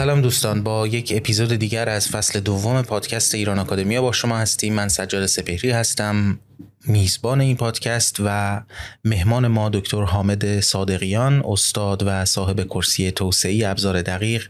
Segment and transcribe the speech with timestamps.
[0.00, 4.74] سلام دوستان با یک اپیزود دیگر از فصل دوم پادکست ایران آکادمیا با شما هستیم.
[4.74, 6.38] من سجاد سپهری هستم
[6.86, 8.60] میزبان این پادکست و
[9.04, 14.48] مهمان ما دکتر حامد صادقیان استاد و صاحب کرسی توسعه ابزار دقیق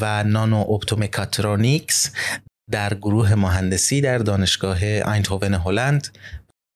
[0.00, 2.10] و nano-optomechatronics
[2.70, 6.18] در گروه مهندسی در دانشگاه آیندهوون هلند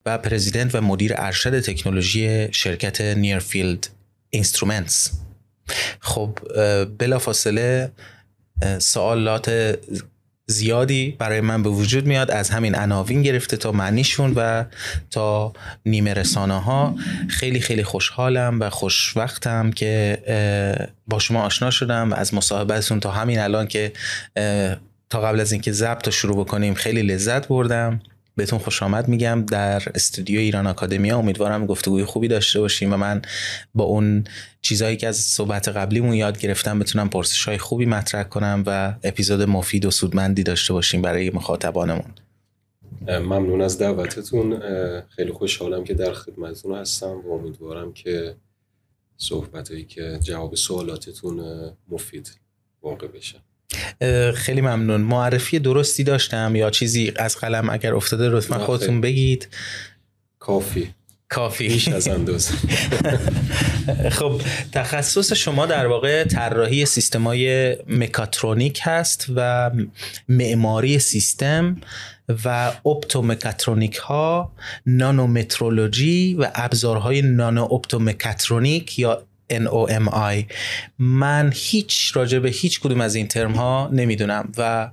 [0.06, 3.88] و president و مدیر ارشد تکنولوژی شرکت Nearfield
[4.30, 5.10] اینسترومنتس
[6.00, 6.38] خب
[6.98, 7.90] بلافاصله
[8.78, 9.78] سوالات
[10.46, 12.30] زیادی برای من به وجود میاد.
[12.30, 14.64] از همین عناوین گرفته تا معنیشون و
[15.10, 15.52] تا
[15.86, 16.94] نیمه رسانه ها
[17.28, 20.18] خیلی خیلی خوشحالم و خوشوقتم که
[21.06, 23.92] با شما آشنا شدم از مصاحبتتون تا همین الان که
[25.10, 28.00] تا قبل از اینکه ضبط رو شروع بکنیم خیلی لذت بردم.
[28.36, 33.22] بهتون خوش آمد میگم در استودیو ایران آکادمیا امیدوارم گفتگوی خوبی داشته باشیم و من
[33.74, 34.24] با اون
[34.62, 39.42] چیزهایی که از صحبت قبلیمون یاد گرفتم بتونم پرسش های خوبی مطرح کنم و اپیزود
[39.42, 42.14] مفید و سودمندی داشته باشیم برای مخاطبانمون.
[43.08, 44.60] ممنون از دعوتتون.
[45.08, 48.36] خیلی خوشحالم که در خدمتتون هستم و امیدوارم که
[49.16, 51.40] صحبت که جواب سوالاتتون
[51.88, 52.40] مفید
[52.82, 53.38] واقع بشه.
[54.34, 55.00] خیلی ممنون.
[55.00, 59.48] معرفی درستی داشتم یا چیزی از قلم اگر افتاده لطفا خودتون بگید.
[60.38, 60.94] کافی.
[61.28, 61.68] کافی.
[61.68, 62.54] بیش از اندازه.
[64.18, 64.40] خب
[64.72, 69.70] تخصص شما در واقع طراحی سیستمای مکاترونیک هست و
[70.28, 71.76] معماری سیستم
[72.44, 74.52] و اپتومکاترونیک ها
[74.86, 80.44] نانومترولوژی و ابزارهای نانو اپتومکاترونیک یا NOMI
[80.98, 84.90] من هیچ راجع به هیچ کدوم از این ترم ها نمی‌دونم و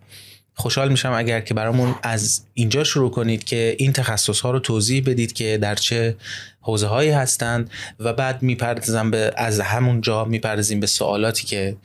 [0.53, 5.03] خوشحال میشم اگر که برامون از اینجا شروع کنید که این تخصص ها رو توضیح
[5.06, 6.16] بدید که در چه
[6.62, 7.69] حوزه هایی هستند
[8.00, 11.78] و بعد می‌پردازم به از همون جا می‌پردازیم به سوالاتی که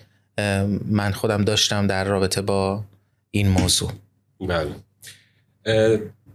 [0.87, 2.85] من خودم داشتم در رابطه با
[3.31, 3.93] این موضوع.
[4.41, 4.75] بله.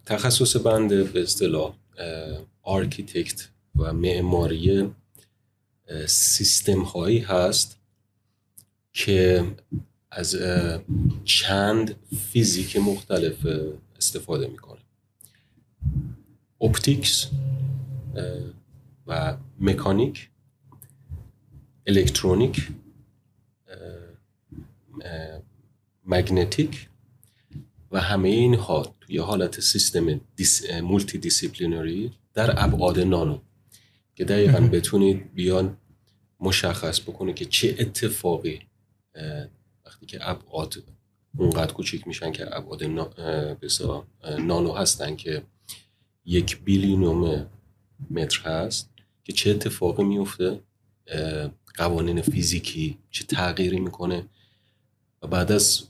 [0.06, 1.74] تخصص بنده به اصطلاح
[2.64, 4.90] architect و معماری
[6.08, 7.78] سیستم هایی هست
[8.94, 9.46] که
[10.12, 10.38] از
[11.24, 11.96] چند
[12.32, 13.46] فیزیک مختلف
[13.98, 14.80] استفاده می‌کنه.
[16.62, 17.28] optics
[19.08, 20.30] و مکانیک
[21.88, 22.68] الکترونیک
[26.06, 26.90] magnetic
[27.92, 33.40] و همه اینها توی حالت سیستم دیس، multidisciplinary در ابعاد نانو.
[34.20, 35.78] که دقیقا بتونید بیان
[36.40, 38.62] مشخص بکنه که چه اتفاقی
[39.86, 40.84] وقتی که ابعاد
[41.38, 42.84] اونقدر کوچیک میشن که ابعاد
[44.40, 45.44] نانو هستن که
[46.26, 47.46] یک بیلینوم
[48.12, 48.90] متر هست
[49.24, 50.60] که چه اتفاقی میفته
[51.76, 54.26] قوانین فیزیکی چه تغییری می‌کنه
[55.22, 55.84] و بعد از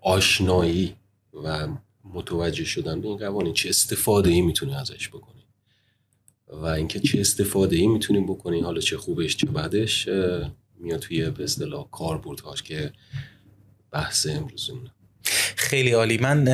[0.00, 0.96] آشنایی
[1.44, 1.68] و
[2.04, 5.37] متوجه شدن به این قوانین چه استفاده ای می‌تونه ازش بکنه.
[6.52, 10.08] و اینکه چه استفاده ای می‌تونیم بکنیم حالا چه خوبش چه بعدش
[10.80, 12.92] میاد توی به اصطلاح کاربردهاش که
[13.90, 14.90] بحث امروزمونه.
[15.58, 16.18] خیلی عالی.
[16.18, 16.44] من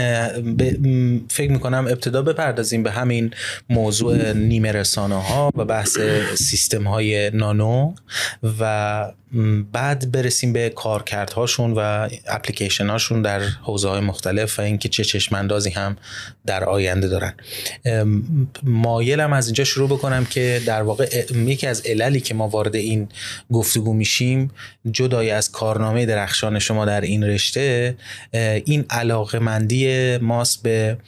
[1.31, 3.31] فکر می‌کنم ابتدا بپردازیم به همین
[3.71, 5.99] موضوع نیمه رسانه ها و بحث
[6.35, 7.95] سیستم های نانو
[8.61, 9.13] و
[9.73, 15.71] بعد برسیم به کارکردهاشون و اپلیکیشن هاشون در حوزه های مختلف و اینکه چه چشماندازی
[15.71, 15.97] هم
[16.47, 17.35] در آینده دارن.
[18.63, 23.09] مایلم از اینجا شروع بکنم که در واقع یکی از عللی که ما وارد این
[23.53, 24.51] گفتگو میشیم
[24.91, 27.97] جدای از کارنامه درخشان شما در این رشته
[28.65, 30.99] این علاقه مندی ماست به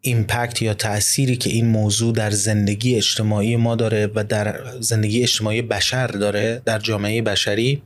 [0.00, 5.62] ایمپکت یا تأثیری که این موضوع در زندگی اجتماعی ما داره و در زندگی اجتماعی
[5.62, 7.82] بشر داره در جامعه بشری.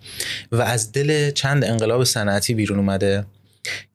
[0.52, 3.24] و از دل چند انقلاب صنعتی بیرون اومده.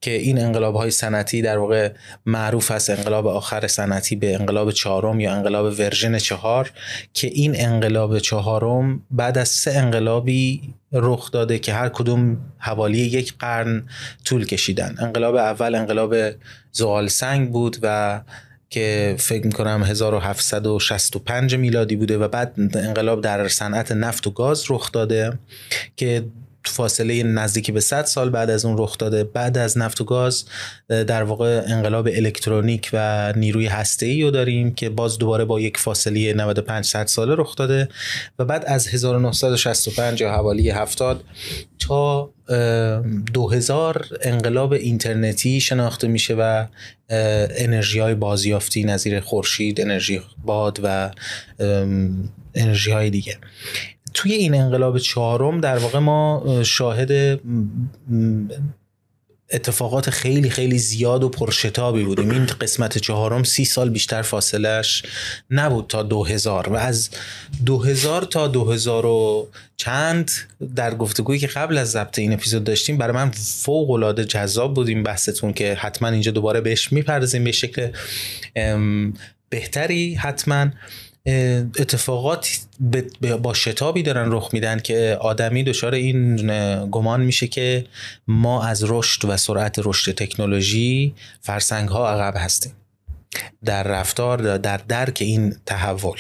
[0.02, 1.92] که این انقلاب های صنعتی در واقع
[2.26, 6.72] معروف است انقلاب آخر صنعتی به انقلاب چهارم یا انقلاب ورژن چهار
[7.14, 10.62] که این انقلاب چهارم بعد از سه انقلابی
[10.92, 13.84] رخ داده که هر کدوم حوالی یک قرن
[14.26, 14.96] طول کشیدن.
[15.00, 16.16] انقلاب اول انقلاب
[16.72, 18.22] زغال سنگ بود و
[18.70, 24.92] که فکر می‌کنم 1765 میلادی بوده و بعد انقلاب در صنعت نفت و گاز رخ
[24.92, 25.40] داده
[25.96, 26.26] که
[26.66, 29.24] فاصله نزدیکی به 100 سال بعد از اون رخ داده.
[29.24, 30.46] بعد از نفت و گاز
[30.88, 36.34] در واقع انقلاب الکترونیک و نیروی هسته رو داریم که باز دوباره با یک فاصله
[36.34, 37.90] 95 100 ساله رخ داده
[38.40, 41.24] و بعد از 1965 یا حوالی 70
[41.80, 42.30] تا
[43.34, 46.66] 2000 انقلاب اینترنتی شناخته میشه و
[47.10, 51.12] انرژی های بازیافتی نظیر خورشید انرژی باد و
[52.56, 53.38] انرژی های دیگه.
[54.14, 57.40] توی این انقلاب چهارم در واقع ما شاهد
[59.52, 62.30] اتفاقات خیلی خیلی زیاد و پرشتابی بودیم.
[62.30, 65.04] این قسمت چهارم سی سال بیشتر فاصلش
[65.50, 67.10] نبود تا دو هزار و از
[67.66, 70.32] دو هزار تا دو هزار و چند
[70.76, 74.88] در گفتگویی که قبل از ضبط این اپیزود داشتیم برای من فوق العاده جذاب بود
[74.88, 77.92] این بحثتون که حتما اینجا دوباره بهش می‌پردازیم به شکل
[79.50, 80.68] بهتری حتما.
[81.26, 82.60] اتفاقات
[83.42, 86.36] با شتابی دارن رخ میدن که آدمی دچار این
[86.90, 87.86] گمان میشه که
[88.28, 92.72] ما از رشد و سرعت رشد تکنولوژی فرسنگ ها عقب هستیم.
[93.66, 96.20] در رفتار در درک این تحول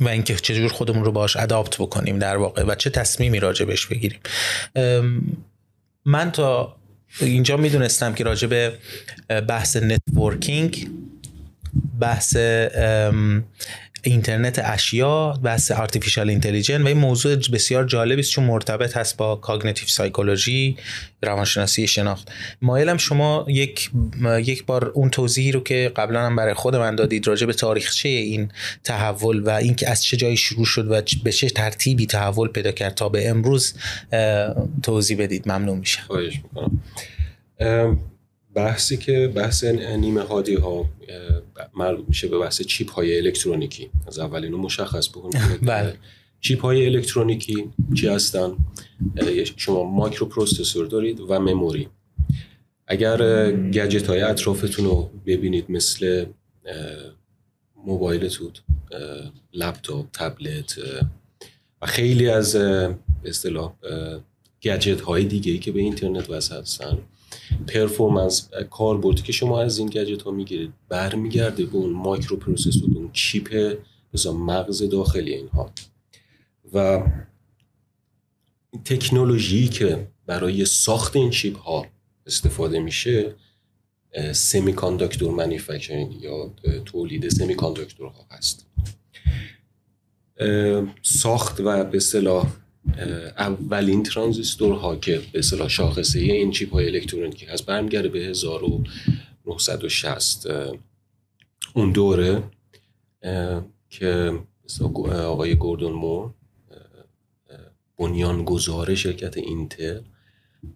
[0.00, 4.20] و اینکه چجور خودمون رو باش اداپت بکنیم در واقع و چه تصمیمی راجبش بگیریم.
[6.04, 6.76] من تا
[7.20, 8.78] اینجا می‌دونستم که راجع به
[9.48, 10.88] بحث networking
[12.00, 12.36] بحث
[14.02, 19.36] اینترنت اشیا بحث artificial intelligence و این موضوع بسیار جالبی است چون مرتبط هست با
[19.36, 20.76] cognitive psychology
[21.22, 22.32] روانشناسی شناخت.
[22.62, 23.90] مایلم شما یک
[24.44, 28.08] یک بار اون توضیحی رو که قبلا هم برای خود من دادید راجع به تاریخچه
[28.08, 28.50] این
[28.84, 32.94] تحول و اینکه از چه جایی شروع شد و به چه ترتیبی تحول پیدا کرد
[32.94, 33.74] تا به امروز
[34.82, 35.48] توضیح بدید.
[35.48, 36.80] ممنون میشه خواهش می‌کنم.
[38.54, 40.90] بحثی که بحث نیمه هادی ها
[41.74, 43.90] مربوط میشه به بحث چیپ های الکترونیکی.
[44.06, 45.58] از اول اینو مشخص بکنیم.
[45.62, 45.94] بله.
[46.40, 48.56] چیپ های الکترونیکی چی هستن؟
[49.56, 51.88] شما microprocessor دارید و memory.
[52.86, 56.26] اگر گجت های اطرافتون رو ببینید مثل
[57.76, 58.50] موبایلتون
[59.52, 60.78] لپتاپ تبلت
[61.82, 62.56] و خیلی از
[63.24, 63.72] اصطلاح
[64.62, 66.98] گجت های دیگه ای که به اینترنت وصل هستن.
[67.66, 73.78] performance کاربردی که شما از این گجت ها می‌گیرید برمیگرده به اون microprocessor اون چیپ
[74.26, 75.70] مغز داخلی اینها.
[76.74, 77.02] و
[78.84, 81.86] تکنولوژی که برای ساخت این چیپ ها
[82.26, 83.34] استفاده میشه
[84.32, 86.54] semiconductor manufacturing یا
[86.84, 88.66] تولید سمی کانداکتور ها هست
[91.02, 92.46] ساخت و به صلاح
[93.38, 100.46] اولین ترانزیستور ها که به اصطلاح شاخصه این چیپ های الکترونیکی هست برمیگرده به 1960
[101.74, 102.42] اون دوره
[103.90, 104.38] که
[105.12, 106.30] آقای گوردون مور
[107.98, 110.00] بنیانگذار شرکت اینتل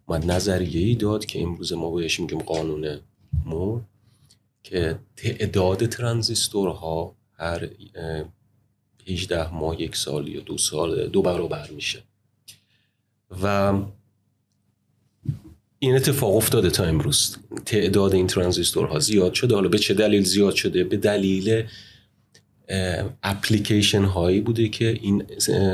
[0.06, 3.00] اومد نظریه ای داد که امروز ما بهش میگیم قانون
[3.44, 3.82] مور
[4.62, 7.69] که تعداد ترانزیستورها هر
[9.08, 12.02] 18 ماه یک سال یا دو سال دو برابر میشه.
[13.43, 13.72] و
[15.78, 17.37] این اتفاق افتاده تا امروز.
[17.66, 19.54] تعداد این ترانزیستورها زیاد شده.
[19.54, 21.64] حالا به چه دلیل زیاد شده؟ به دلیل
[23.22, 25.25] اپلیکیشن هایی بوده که این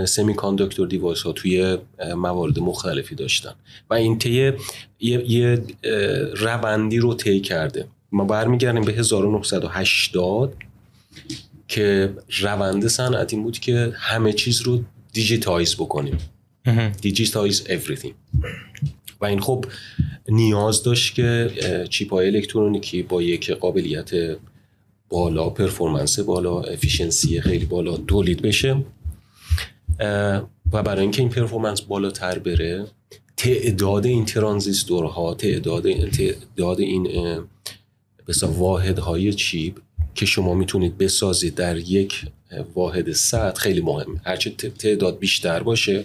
[0.05, 1.79] semiconductor device ها توی
[2.17, 3.55] موارد مختلفی داشتن.
[3.91, 4.53] و این طی
[5.01, 5.63] یه,
[6.37, 7.89] روندی رو طی کرده.
[8.13, 10.57] ما برمیگردیم به 1980
[11.69, 16.19] که روند صنعت این بود که همه چیز رو digitize بکنیم.
[17.01, 18.13] digitize everything.
[19.21, 19.65] و این خب
[20.29, 21.51] نیاز داشت که
[21.91, 24.11] چیپ های الکترونیکی با یک قابلیت
[25.09, 28.85] بالا performance بالا efficiency خیلی بالا تولید بشه.
[30.73, 32.87] و برای اینکه این performance بالاتر بره
[33.37, 37.09] تعداد این ترانزیستورها تعداد تعداد این
[38.29, 39.79] بسا واحدهای چیپ
[40.19, 42.27] که شما می‌تونید بسازید در یک
[42.75, 44.21] واحد سطح خیلی مهمه.
[44.25, 46.05] هرچه تعداد بیشتر باشه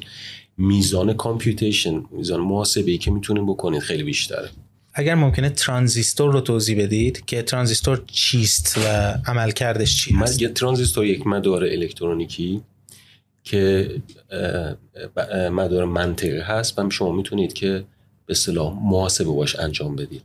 [0.58, 4.50] میزان computation میزان محاسبه ای که می‌تونید بکنید خیلی بیشتره.
[4.93, 8.82] اگر ممکنه ترانزیستور رو توضیح بدید که ترانزیستور چیست و
[9.27, 12.62] عملکردش چی هست یه ترانزیستور یک مدار الکترونیکی
[13.43, 13.89] که
[15.51, 16.79] مدار منطقی هست.
[16.79, 17.84] و شما می‌تونید که
[18.25, 20.24] به صلاح محاسبه باش انجام بدید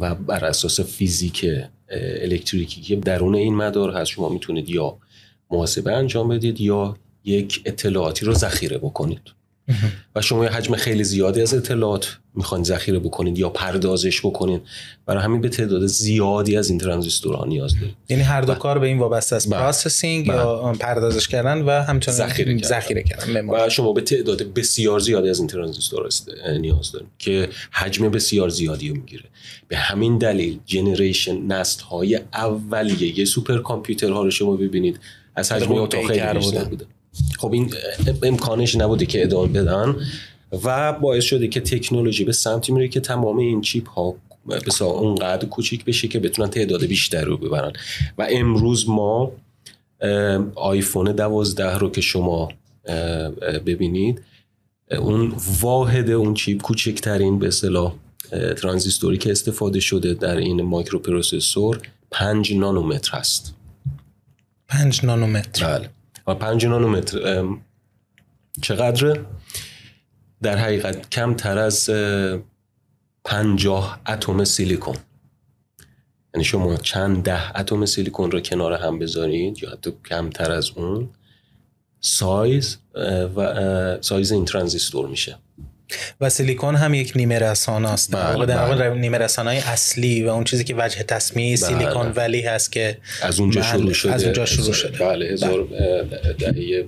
[0.00, 1.46] و بر اساس فیزیک
[1.90, 4.98] الکتریکی که درون این مدار هست شما می‌تونید یا
[5.50, 9.35] محاسبه انجام بدید یا یک اطلاعاتی رو ذخیره بکنید.
[10.14, 14.62] و شما یه حجم خیلی زیادی از اطلاعات می‌خواین ذخیره بکنید یا پردازش بکنید
[15.06, 18.86] برای همین به تعداد زیادی از این ترانزیستورها نیاز دارید یعنی هر دو کار به
[18.86, 19.50] این وابسته است.
[19.50, 20.78] processing یا بله.
[20.78, 23.48] پردازش کردن و همچنین ذخیره کردن, ذخیره کردن.
[23.50, 26.08] و شما به تعداد بسیار زیادی از این ترانزیستور
[26.60, 29.24] نیاز دارید که حجم بسیار زیادی رو می‌گیره.
[29.68, 35.00] به همین دلیل generation نسل های اولیه سوپر کامپیوترها رو شما ببینید.
[35.36, 36.86] از حجم اتاق خیلی بوده
[37.38, 37.74] خب این
[38.22, 39.96] امکانش نبوده که ادامه بدن
[40.64, 44.14] و باعث شده که تکنولوژی به سمتی میره که تمام این چیپ ها
[44.66, 47.72] بسا اونقدر کوچیک بشه که بتونن تعداد بیشتر رو ببرن.
[48.18, 49.32] و امروز ما
[50.54, 52.48] آیفون دوازده رو که شما
[53.66, 54.22] ببینید
[54.98, 57.94] اون واحد اون چیپ کوچکترین به اصطلاح
[58.56, 63.54] ترانزیستوری که استفاده شده در این microprocessor 5 نانومتر هست
[64.68, 65.78] 5 نانومتر.
[65.78, 65.90] بله.
[66.26, 67.44] و 5 نانومتر.
[68.62, 69.26] چقدره؟
[70.42, 71.90] در حقیقت کمتر از
[73.24, 74.96] 50 اتم سیلیکون.
[76.34, 81.10] یعنی شما چند ده اتم سیلیکون رو کنار هم بذارید یا حتی کمتر از اون
[82.00, 82.78] سایز
[83.36, 85.38] و سایز این ترانزیستور میشه.
[86.20, 88.16] و سیلیکون هم یک نیمه رسانه است.
[88.16, 89.00] بله، در واقع بله.
[89.00, 93.40] نیمه رسانه های اصلی و اون چیزی که وجه تصمیه سیلیکون ولی هست که از
[93.40, 94.12] اونجا محل- شروع شده.
[94.12, 94.98] از اونجا شروع شده.
[94.98, 95.68] بله هزار
[96.38, 96.84] دهه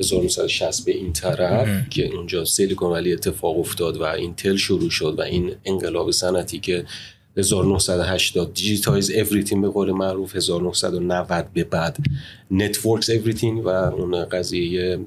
[0.00, 5.22] 1960 به این طرف که اونجا سیلیکون ولی اتفاق افتاد و اینتل شروع شد و
[5.22, 6.84] این انقلاب صنعتی که
[7.36, 11.96] 1980 digitize everything به قول معروف 1990 به بعد
[12.50, 14.98] network everything و اون قضیه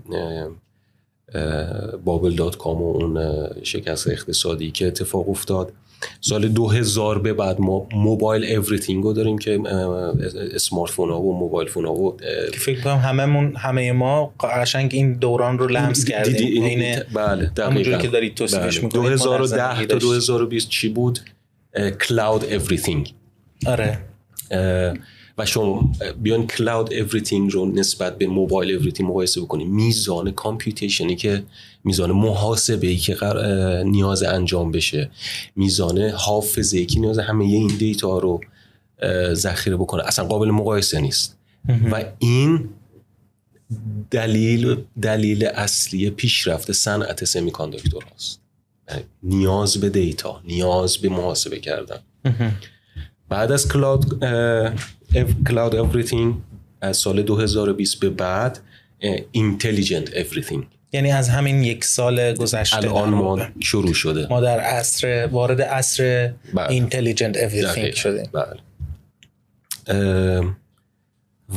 [2.06, 5.74] bubble دات کام و اون شکست اقتصادی که اتفاق افتاد.
[6.22, 9.60] سال 2000 به بعد ما mobile everything رو داریم که
[10.56, 12.18] smartphone ها و mobile phone ها و
[12.54, 16.34] که فکر کنم هممون همه ما قشنگ این دوران رو لمس کردیم.
[16.34, 17.98] دیدی این عین بله دقیقا.
[17.98, 20.10] که دارید توصیفش در 2010 زندگی تا داشتیم.
[20.10, 21.20] 2020 چی بود؟
[22.08, 23.10] cloud everything.
[23.68, 23.98] آره.
[25.42, 31.16] و شما بیان cloud everything رو نسبت به mobile everything مقایسه بکنید میزان computation ی
[31.16, 31.44] که
[31.84, 33.18] میزان محاسبه ای که
[33.86, 35.12] نیاز انجام بشه.
[35.56, 38.42] میزان حافظه ای که نیاز همه این data رو
[39.34, 40.04] ذخیره بکنه.
[40.04, 41.38] اصلا قابل مقایسه نیست.
[41.92, 42.70] و این
[44.12, 48.42] دلیل دلیل اصلی پیشرفت صنعت semiconductor هست
[48.90, 52.00] یعنی نیاز به data نیاز به محاسبه کردن.
[53.30, 54.24] بعد از cloud
[55.48, 56.36] cloud everything
[56.82, 58.60] از سال 2020 به بعد
[59.32, 60.64] intelligent everything
[60.94, 63.40] یعنی از همین یک سال گذشته الان ما.
[63.60, 66.72] شروع شده ما در عصر وارد عصر بله.
[66.72, 67.96] intelligent everything دقیقاً.
[67.96, 68.60] شدیم بله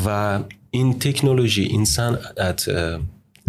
[0.06, 2.70] و این تکنولوژی این صنعت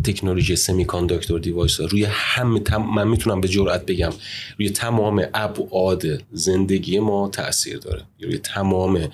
[0.04, 2.84] تکنولوژی semiconductor device روی همه تم...
[2.96, 4.14] من می‌تونم به جرئت بگم
[4.60, 9.10] روی تمام ابعاد زندگی ما تاثیر داره روی تمام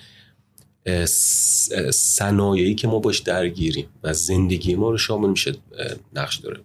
[1.92, 5.54] صنایعی که ما باش درگیریم و زندگی ما رو شامل میشه
[6.14, 6.60] نقش داره.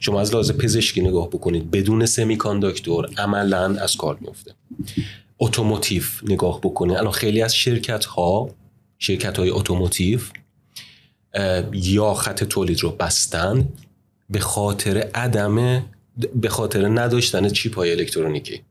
[0.00, 4.54] شما از لحاظ پزشکی نگاه بکنید بدون semiconductor عملا از کار میفته
[5.38, 6.96] automotive نگاه بکنید.
[6.96, 8.50] الان خیلی از شرکت ها
[8.98, 10.20] شرکت های automotive
[11.72, 13.68] یا خط تولید رو بستن
[14.30, 15.84] به خاطر عدم
[16.34, 18.62] به خاطر نداشتن چیپ های الکترونیکی.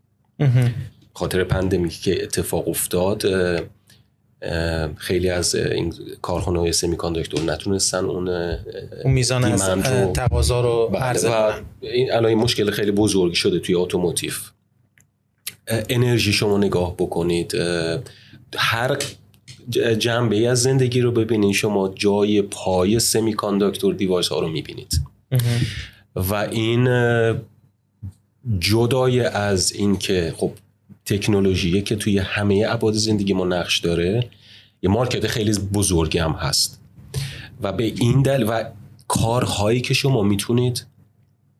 [1.14, 3.26] خاطر pandemic ی که اتفاق افتاد
[4.98, 9.62] خیلی از این کارخانه های semiconductor نتونستن اون اون میزان از
[10.14, 11.66] تقاضا رو بله، عرضه کنن.
[11.82, 14.34] این الان این مشکل خیلی بزرگی شده توی automotive
[15.68, 17.56] انرژی شما نگاه بکنید
[18.56, 18.98] هر
[19.98, 25.02] جنبه ای از زندگی رو ببینید شما جای پای semiconductor device ها رو می‌بینید.
[26.16, 26.88] و این
[28.60, 30.52] جدای از این که خب
[31.08, 34.30] تکنولوژی که توی همه ابعاد زندگی ما نقش داره
[34.82, 36.82] یه مارکت خیلی بزرگی هم هست
[37.62, 38.64] و به این دل و
[39.08, 40.86] کارهایی که شما می‌تونید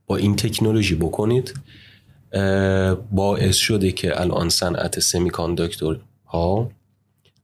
[0.08, 1.54] با این تکنولوژی بکنید
[3.12, 6.72] باعث شده که الان صنعت سمی کاندکتور ها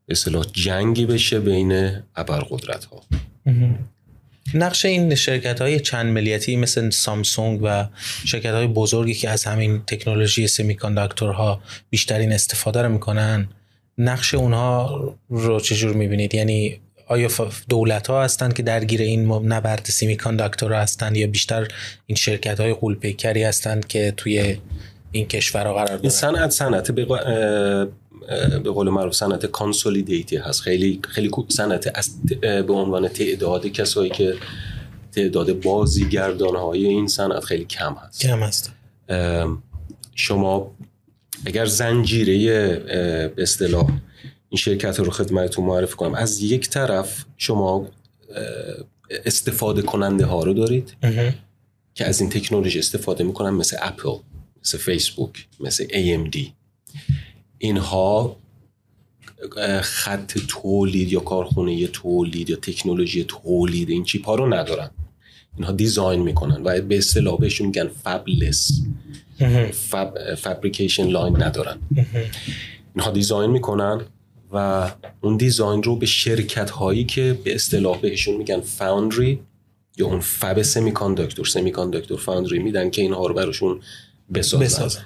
[0.06, 0.16] به
[0.54, 3.02] جنگی بشه بین ابرقدرت ها.
[4.54, 7.86] نقش این شرکت های چند ملیتی مثل سامسونگ و
[8.26, 10.78] شرکت های بزرگی که از همین تکنولوژی سمی
[11.22, 13.48] ها بیشترین استفاده رو می‌کنن
[13.98, 17.30] نقش اونها رو چجور می‌بینید؟ یعنی آیا
[17.70, 21.68] دولت ها هستند که درگیر این نبرد semiconductor هستند یا بیشتر
[22.06, 24.58] این شرکت های غول‌پیکری هستند که توی
[25.12, 26.90] این کشورها قرار این دارن؟ صنعت صنعت.
[26.90, 27.88] اه،
[28.64, 30.62] به قول معروف صنعت consolidated هست.
[30.62, 32.10] خیلی خیلی صنعت
[32.42, 34.36] به عنوان تعداد کسایی که
[35.12, 38.22] تعداد بازیگردان های این صنعت خیلی کم هست.
[38.22, 38.72] کم هست.
[40.16, 40.76] شما
[41.46, 42.38] اگر زنجیره
[43.36, 43.90] به اصطلاح
[44.50, 46.14] این شرکت رو خدمتتون معرفی کنم.
[46.14, 47.88] از یک طرف شما
[49.26, 50.96] استفاده کننده ها رو دارید.
[51.96, 54.10] که از این تکنولوژی استفاده می‌کنن مثل اپل
[54.62, 56.38] مثل فیسبوک مثل AMD
[57.64, 58.38] اینها
[59.82, 64.90] خط تولید یا کارخونه تولید یا تکنولوژی تولید این چیپ ها رو ندارن
[65.58, 68.82] اینها design می‌کنن و به اصطلاح بهشون میگن fabless.
[69.72, 71.78] fab fabrication line ندارن.
[72.96, 74.02] اینها design می‌کنن
[74.54, 74.90] و
[75.22, 79.40] اون design رو به شرکت هایی که به اصطلاح بهشون میگن foundry
[79.98, 83.82] یا اون fab semiconductor semiconductor foundry میدن که اینها رو براشون
[84.34, 85.02] بسازن, بسازن.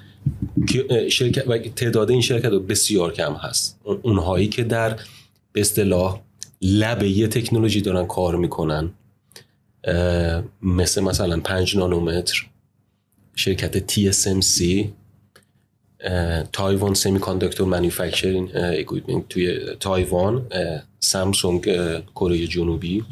[1.10, 3.80] شرکت و تعداد این شرکت بسیار کم هست.
[4.02, 4.96] اونهایی که در
[5.52, 6.20] به اصطلاح
[6.62, 8.90] لب یه تکنولوژی دارن کار می‌کنن
[10.62, 12.46] مثل مثلا 5 نانومتر
[13.34, 14.86] شرکت TSMC
[16.52, 17.74] تایوان semiconductor
[18.54, 20.46] equipment توی تایوان
[21.00, 21.62] سامسونگ
[22.14, 23.04] کره جنوبی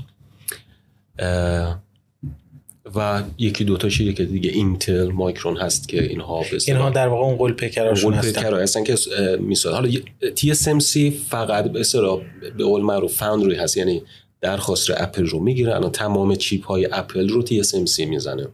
[2.95, 7.37] و یکی دو تا شرکت دیگه Intel Micron هست که اینها اینها در واقع اون
[7.37, 8.55] غول پیکراشون هستن.
[8.55, 8.97] هستن که
[9.41, 9.91] میسازن حالا
[10.35, 12.21] TSMC فقط به اصطلاح
[12.59, 14.03] به قول معروف foundry هست یعنی
[14.41, 15.75] درخواست اپل رو می‌گیره.
[15.75, 18.47] الان تمام چیپ های اپل رو TSMC می‌زنه.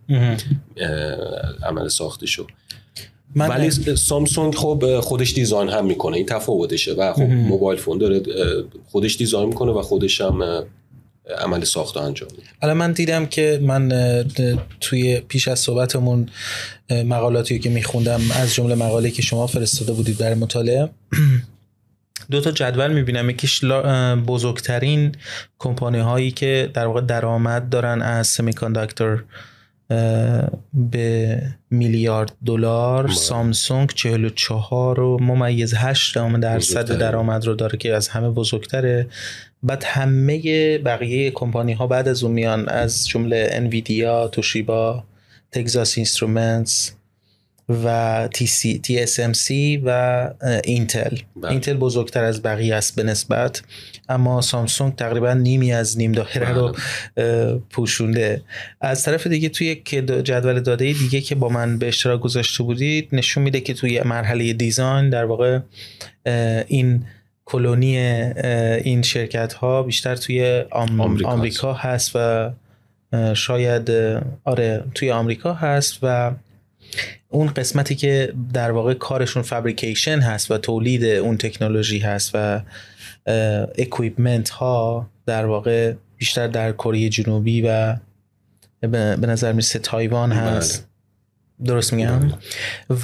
[1.62, 2.46] عمل ساخته شو
[3.34, 6.16] من ولی سامسونگ خب خودش design هم می‌کنه.
[6.16, 8.22] این تفاوتشه و خب mobile phone داره
[8.90, 10.64] خودش design می‌کنه و خودش هم
[11.38, 13.88] عمل ساخته انجام میده حالا من دیدم که من
[14.80, 16.28] توی پیش از صحبتمون
[16.90, 20.88] مقالاتی که میخوندم از جمله مقاله که شما فرستاده بودید برای مطالعه
[22.30, 23.30] دو تا جدول می‌بینم.
[23.30, 23.64] یکیش
[24.26, 25.12] بزرگترین
[25.58, 29.24] کمپانی هایی که در واقع درآمد دارن از سمیکانداکتور
[30.90, 33.14] به میلیارد دلار بله.
[33.14, 39.08] سامسونگ 44 و ممیز 8 درصد درآمد رو داره که از همه بزرگتره.
[39.62, 45.04] بعد همه بقیه کمپانی ها بعد از اون میان از جمله انویدیا توشیبا
[45.52, 46.92] Texas Instruments
[47.68, 50.30] و تی, سی، TSMC و
[50.64, 51.50] Intel بله.
[51.50, 53.62] اینتل بزرگتر از بقیه است به نسبت
[54.08, 56.74] اما سامسونگ تقریبا نیمی از نیم دایره رو
[57.16, 57.60] بله.
[57.70, 58.42] پوشونده
[58.80, 59.74] از طرف دیگه توی
[60.24, 64.52] جدول داده دیگه که با من به اشتراک گذاشته بودید نشون میده که توی مرحله
[64.52, 65.58] design در واقع
[66.66, 67.04] این
[67.52, 67.96] کلونی
[68.84, 70.64] این شرکت ها بیشتر توی
[71.24, 72.50] آمریکا هست و
[73.34, 73.90] شاید
[74.44, 76.32] آره توی آمریکا هست و
[77.28, 82.60] اون قسمتی که در واقع کارشون fabrication هست و تولید اون تکنولوژی هست و
[83.78, 87.96] equipment ها در واقع بیشتر در کره جنوبی و
[88.80, 90.38] به نظر می‌رسه تایوان بله.
[90.40, 90.88] هست
[91.64, 92.34] درست میگم بله.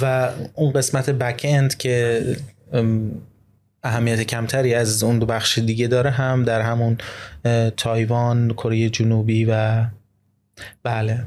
[0.01, 2.23] و اون قسمت back end که
[3.83, 6.97] اهمیت کمتری از اون دو بخش دیگه داره هم در همون
[7.77, 9.85] تایوان کره جنوبی و
[10.83, 11.25] بله.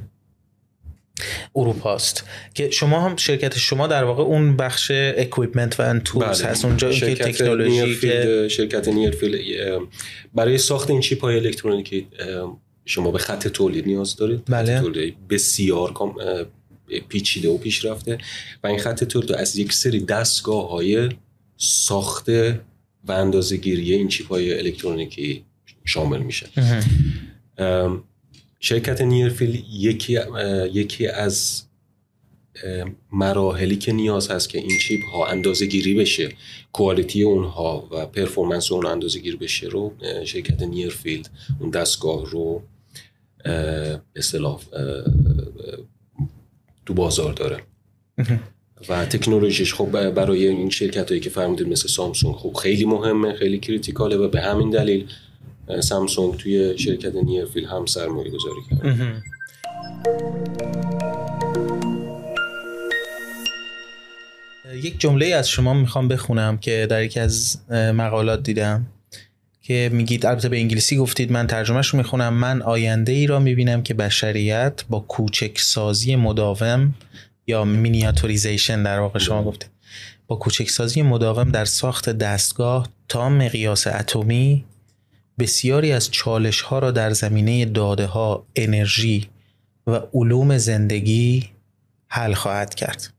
[1.57, 2.25] اروپاست.
[2.55, 6.51] که شما هم شرکت شما در واقع اون بخش equipment و tools بله.
[6.51, 6.65] هست.
[6.65, 9.59] اونجا این تکنولوژی که شرکت Nearfield
[10.35, 12.09] برای ساخت این چیپ های الکترونیکی
[12.85, 14.43] شما به خط تولید نیاز دارید.
[14.49, 14.81] بله.
[14.81, 15.95] تولید بسیار
[17.09, 18.19] پیچیده و پیشرفته.
[18.65, 21.09] و این خط تولید از یک سری دستگاه های
[21.63, 22.61] ساخته
[23.05, 25.45] و اندازه گیری این چیپ های الکترونیکی
[25.85, 26.49] شامل میشه.
[28.61, 30.19] شرکت نیرفیل یکی,
[30.73, 31.63] یکی از
[33.13, 36.33] مراحلی که نیاز هست که این چیپ ها اندازه گیری بشه
[36.73, 39.95] کوالیتی اونها و پرفورمنس اون اندازه گیری بشه رو
[40.25, 42.63] شرکت نیرفیلد اون دستگاه رو
[44.17, 44.61] اصطلاح
[46.87, 47.63] تو بازار داره.
[48.89, 53.59] و تکنولوژیش خب برای این شرکت هایی که فرمودید مثل سامسونگ خب خیلی مهمه خیلی
[53.59, 55.07] کریتیکاله و به همین دلیل
[55.81, 59.23] سامسونگ توی شرکت نیرفیل هم سرمایه گذاری کرد
[64.83, 68.87] یک جمله از شما می‌خوام بخونم که در یکی از مقالات دیدم
[69.63, 72.35] که میگید البته به انگلیسی گفتید من ترجمهش رو می‌خونم.
[72.35, 76.95] من آینده ای را می‌بینم که بشریت با کوچک سازی مداوم
[77.47, 79.71] یا miniaturization در واقع شما گفتید
[80.27, 84.65] با کوچک سازی مداوم در ساخت دستگاه تا مقیاس اتمی
[85.39, 89.29] بسیاری از چالش ها را در زمینه داده ها، انرژی
[89.87, 91.51] و علوم زندگی
[92.09, 93.13] حل خواهد کرد.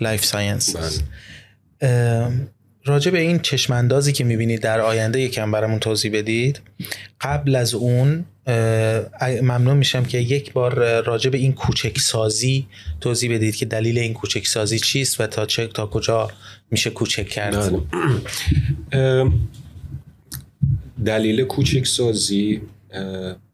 [0.00, 0.76] life science
[2.84, 6.60] راجع به این چشماندازی که می‌بینید در آینده یکم برامون توضیح بدید
[7.20, 8.24] قبل از اون
[9.42, 12.66] ممنون میشم که یک بار راجع به این کوچک سازی
[13.00, 16.30] توضیح بدید که دلیل این کوچک سازی چیست و تا چه تا کجا
[16.70, 17.84] میشه کوچک کرد
[18.92, 19.30] بله.
[21.04, 22.62] دلیل کوچک سازی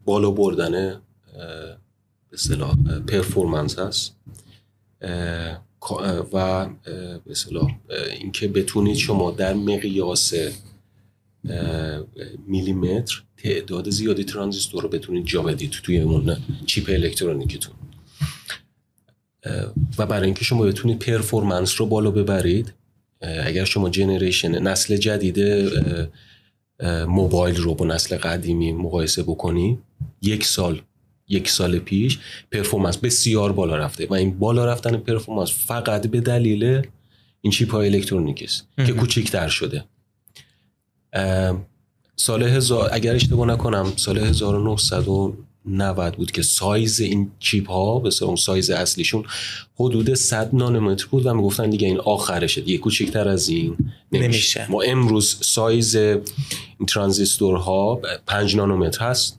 [0.05, 1.01] بالا بردن
[2.29, 4.15] به پرفورمنس هست
[6.33, 6.65] و
[7.25, 7.35] به
[8.19, 10.33] اینکه بتونید شما در مقیاس
[12.47, 17.73] میلیمتر تعداد زیادی ترانزیستور رو بتونید جا بدید توی اون چیپ الکترونیکیتون.
[19.97, 22.73] و برای اینکه شما بتونید performance رو بالا ببرید
[23.21, 25.39] اگر شما generation نسل جدید
[27.07, 29.79] موبایل رو با نسل قدیمی مقایسه بکنی
[30.21, 30.81] یک سال
[31.31, 32.19] یک سال پیش
[32.51, 36.81] performance بسیار بالا رفته و این بالا رفتن performance فقط به دلیل
[37.41, 39.83] این چیپ های الکترونیکی است که کوچکتر شده
[42.15, 48.35] سال هزار اگر اشتباه نکنم سال 1990 بود که سایز این چیپ ها به اون
[48.35, 49.25] سایز اصلیشون
[49.75, 53.77] حدود 100 نانومتر بود و می‌گفتن دیگه این آخرشه دیگه کوچکتر از این
[54.11, 54.27] نمیشه.
[54.27, 54.71] نمیشه.
[54.71, 56.21] ما امروز سایز این
[56.87, 59.37] ترانزیستورها 5 نانومتر هست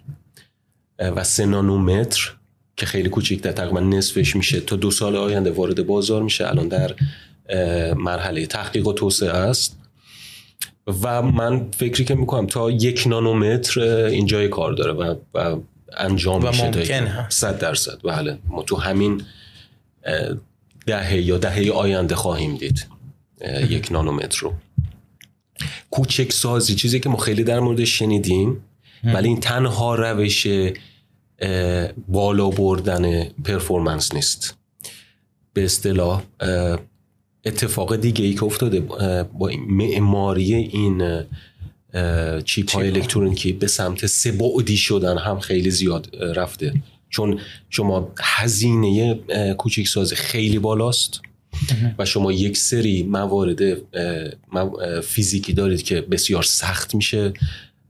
[1.17, 2.33] و 3 نانومتر
[2.77, 4.61] که خیلی کوچیکتر تقریبا نصفش میشه.
[4.61, 6.49] تا دو سال آینده وارد بازار میشه.
[6.49, 6.95] الان در
[7.95, 9.79] مرحله تحقیق و توسعه است.
[11.03, 15.61] و من فکری که می‌کنم تا یک نانومتر اینجای کار داره و, و
[15.97, 17.99] انجام و میشه ممکن صد درصد.
[18.05, 18.39] بله.
[18.49, 19.23] ما تو همین
[20.87, 22.87] دهه یا دهه آینده خواهیم دید
[23.69, 24.53] یک نانومتر رو.
[25.91, 28.65] کوچک سازی چیزی که ما خیلی در مورد شنیدیم
[29.05, 30.47] ولی این تنها روش
[32.09, 34.57] بالا بردن پرفورمنس نیست.
[35.53, 36.23] به اصطلاح
[37.45, 41.23] اتفاق دیگه ای که افتاده با معماری این
[42.45, 46.75] چیپ های الکترونیکی به سمت سه بعدی شدن هم خیلی زیاد رفته.
[47.09, 49.15] چون شما هزینه
[49.59, 51.21] کوچیک سازی خیلی بالاست
[51.99, 53.61] و شما یک سری موارد
[55.01, 57.33] فیزیکی دارید که بسیار سخت میشه.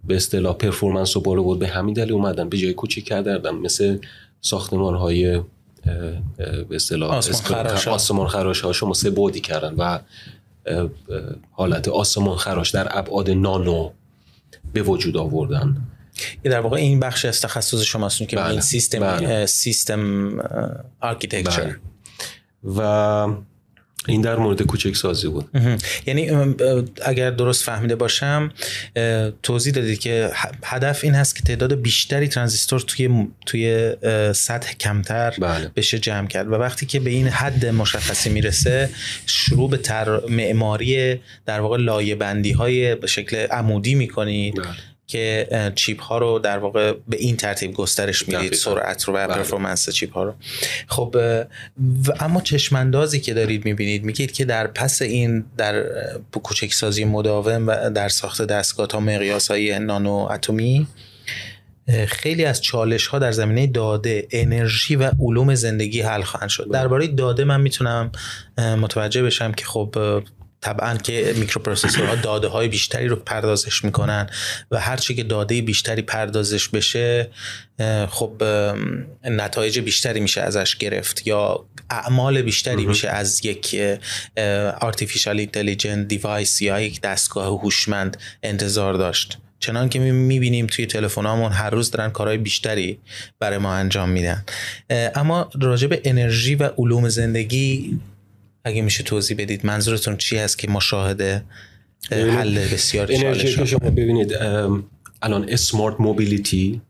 [0.04, 3.98] به اصطلاح پرفورمنس رو بالا بود به همین دلیل اومدن به جای کوچیک کردن مثل
[4.40, 5.40] ساختمان های
[6.68, 7.14] به اصطلاح
[7.88, 9.98] آسمان خراش ها شما سه بودی کردن و
[11.50, 13.90] حالت آسمان خراش در ابعاد نانو
[14.72, 15.76] به وجود آوردن
[16.42, 18.50] در واقع این بخش از تخصص شماست که بله.
[18.50, 19.46] این سیستم بله.
[19.46, 20.30] سیستم
[21.00, 21.76] architecture
[22.76, 23.26] و
[24.08, 25.48] این در مورد کوچک سازی بود
[26.06, 26.54] یعنی
[27.04, 28.50] اگر درست فهمیده باشم
[29.42, 30.30] توضیح دادید که
[30.64, 33.92] هدف این هست که تعداد بیشتری ترانزیستور توی توی
[34.34, 35.70] سطح کمتر بله.
[35.76, 38.90] بشه جمع کرد و وقتی که به این حد مشخصی می‌رسه
[39.26, 44.91] شروع به تر معماری در واقع لایه بندی های به شکل عمودی می‌کنید بله.
[45.12, 49.26] که چیپ ها رو در واقع به این ترتیب گسترش می‌دید سرعت رو و.
[49.26, 50.34] performance چیپ ها رو
[50.86, 51.44] خب و
[52.20, 55.84] اما چشماندازی که دارید می‌بینید میگید که در پس این در
[56.42, 60.86] کوچک سازی مداوم و در ساخت دستگاه تا مقیاس های نانو اتمی
[62.06, 66.72] خیلی از چالش ها در زمینه داده انرژی و علوم زندگی حل خواهند شد بله.
[66.72, 68.12] درباره داده من می‌تونم
[68.58, 70.22] متوجه بشم که خب
[70.62, 74.30] طبعا که میکروپروسسورها داده های بیشتری رو پردازش می‌کنن
[74.70, 77.28] و هرچی که داده بیشتری پردازش بشه
[78.08, 78.42] خب
[79.24, 83.76] نتایج بیشتری میشه ازش گرفت یا اعمال بیشتری میشه از یک
[84.80, 89.38] artificial intelligent device یا یک دستگاه هوشمند انتظار داشت.
[89.60, 92.98] چنان که می‌بینیم توی تلفنامون هر روز دارن کارهای بیشتری
[93.38, 94.44] برای ما انجام میدن.
[95.14, 98.00] اما راجع به انرژی و علوم زندگی
[98.64, 101.44] اگه میشه توضیح بدید منظورتون چی هست که مشاهده
[102.10, 104.32] حل بسیار انرژی که شما ببینید
[105.22, 106.80] الان اسمارت موبیلیتی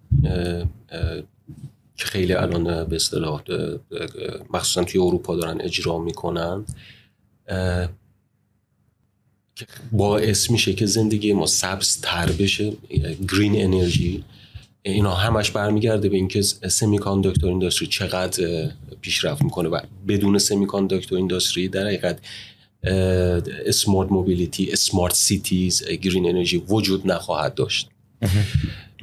[1.96, 3.42] که خیلی الان به اصطلاح
[4.50, 6.64] مخصوصا توی اروپا دارن اجرا می‌کنن
[9.54, 12.72] که باعث میشه که زندگی ما سبز تر بشه
[13.32, 14.24] گرین انرژی
[14.82, 21.18] اینا همش برمیگرده به اینکه سمی کاندکتور اینداستری چقدر پیشرفت می‌کنه و بدون سمی کاندکتور
[21.18, 22.18] اینداستری در حقیقت
[23.66, 27.88] smart mobility smart cities green energy وجود نخواهد داشت.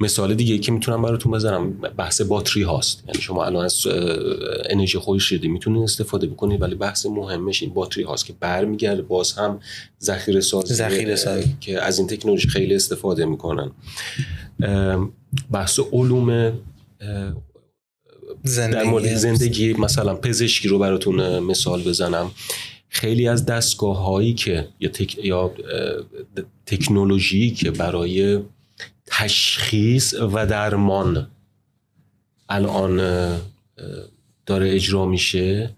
[0.00, 3.04] مثال دیگه که می‌تونم براتون بزنم بحث باتری هاست.
[3.08, 3.86] یعنی شما الان از
[4.70, 9.60] انرژی خورشیدی می‌تونید استفاده بکنید ولی بحث مهمش این باتری هاست که برمیگرده باز هم
[10.02, 13.70] ذخیره سازی که از این تکنولوژی خیلی استفاده می‌کنن.
[15.50, 16.58] بحث علوم
[18.44, 18.74] زندگی.
[18.74, 22.30] در مورد زندگی مثلا پزشکی رو براتون مثال بزنم.
[22.88, 25.24] خیلی از دستگاه هایی که یا, تک...
[25.24, 25.54] یا
[26.66, 28.40] تکنولوژی که برای
[29.06, 31.30] تشخیص و درمان
[32.48, 32.96] الان
[34.46, 35.70] داره اجرا میشه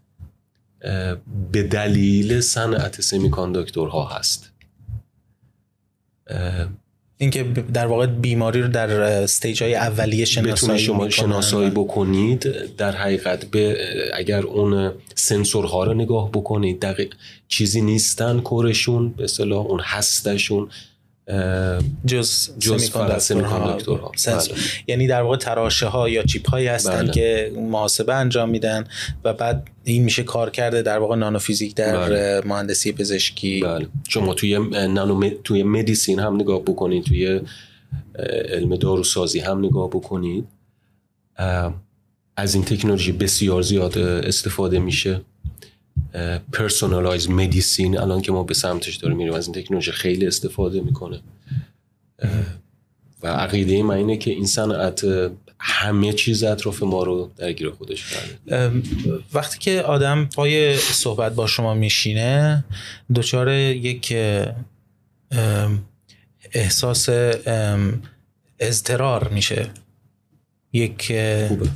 [1.53, 3.29] به دلیل صنعت سمی
[3.77, 4.53] ها هست
[7.23, 7.43] اینکه
[7.75, 13.77] در واقع بیماری رو در استیج های اولیه شناسایی شما شناسایی بکنید در حقیقت به
[14.15, 17.15] اگر اون سنسورها رو نگاه بکنید دقیق
[17.49, 20.69] چیزی نیستن کورشون به اصطلاح اون هستشون.
[22.07, 24.39] جز جز ها بله.
[24.87, 27.13] یعنی در واقع تراشه ها یا چیپ هایی هستن بله.
[27.13, 28.85] که محاسبه انجام میدن
[29.25, 32.43] و بعد این میشه کار کرده در واقع نانو فیزیک در بله.
[32.47, 33.87] مهندسی پزشکی بله.
[34.09, 34.59] شما توی
[34.89, 37.41] نانو توی مدیسین هم نگاه بکنید توی
[38.49, 40.45] علم داروسازی هم نگاه بکنید
[42.37, 45.21] از این تکنولوژی بسیار زیاد استفاده میشه
[46.53, 51.21] personalized medicine الان که ما به سمتش داریم میریم از این تکنولوژی خیلی استفاده می‌کنه.
[53.23, 55.07] و عقیده من اینه که این صنعت
[55.59, 58.83] همه چیز اطراف ما رو درگیر خودش کرده.
[59.35, 62.65] وقتی که آدم پای صحبت با شما میشینه
[63.15, 64.17] دچار یک
[66.53, 67.09] احساس
[68.61, 69.71] اضطرار میشه.
[70.73, 71.13] یک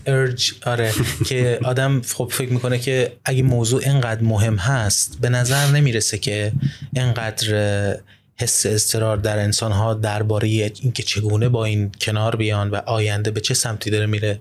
[0.07, 0.93] ارج آره
[1.29, 6.53] که آدم خب فکر می‌کنه که اگه موضوع اینقدر مهم هست به نظر نمی‌رسه که
[6.95, 7.97] اینقدر
[8.39, 13.41] حس اضطرار در انسان ها درباره اینکه چگونه با این کنار بیان و آینده به
[13.41, 14.41] چه سمتی داره میره.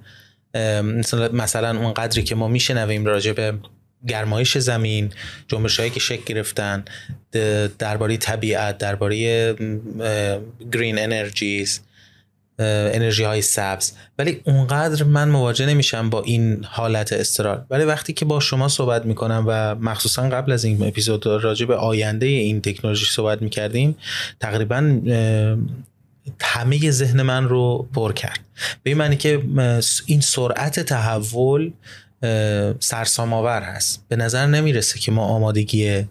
[0.83, 3.53] مثلا مثلا اون قدری که ما میشنویم راجع به
[4.07, 5.13] گرمایش زمین
[5.47, 6.85] جنبش هایی که شکل گرفتن
[7.79, 9.53] درباره طبیعت درباره
[10.71, 11.79] گرین انرژیز
[12.59, 13.91] انرژی های سبز.
[14.19, 17.65] ولی اونقدر من مواجه نمیشم با این حالت استرار.
[17.69, 21.75] ولی وقتی که با شما صحبت می‌کنم و مخصوصا قبل از این اپیزود راجع به
[21.75, 23.95] آینده این تکنولوژی صحبت می‌کردیم
[24.39, 24.99] تقریبا
[26.41, 28.39] همه ذهن من رو پر کرد.
[28.83, 29.41] به این معنی که
[30.05, 31.71] این سرعت تحول
[32.79, 34.05] سرسام آور هست.
[34.07, 36.03] به نظر نمی‌رسه که ما آمادگی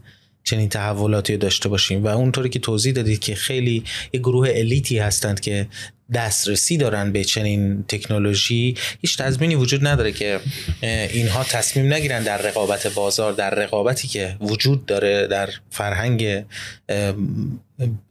[0.44, 2.04] چنین تحولاتی داشته باشیم.
[2.04, 5.66] و اونطوری که توضیح دادید که خیلی یه گروه الیتی هستند که
[6.12, 10.40] دسترسی دارن به چنین تکنولوژی هیچ تضمینی وجود نداره که
[10.82, 16.44] اینها تصمیم نگیرن در رقابت بازار در رقابتی که وجود داره در فرهنگ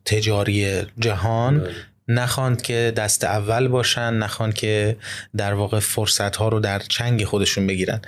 [0.05, 1.71] تجاری جهان بله.
[2.07, 4.97] نخواند که دست اول باشن نخواند که
[5.37, 8.01] در واقع فرصت ها رو در چنگ خودشون بگیرن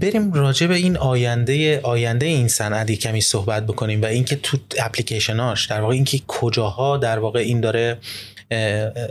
[0.00, 5.66] بریم راجع به این آینده آینده این صنعت کمی صحبت بکنیم و اینکه تو اپلیکیشناش
[5.66, 7.98] در واقع اینکه کجاها در واقع این داره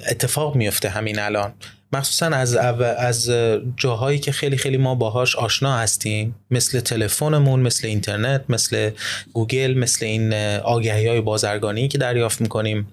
[0.10, 1.54] اتفاق میفته همین الان.
[1.94, 3.30] مخصوصا از از
[3.78, 8.92] جاهایی که خیلی خیلی ما باهاش آشنا هستیم مثل تلفنمون مثل اینترنت مثل
[9.34, 12.88] گوگل مثل این آگهی های بازرگانی که دریافت می‌کنیم.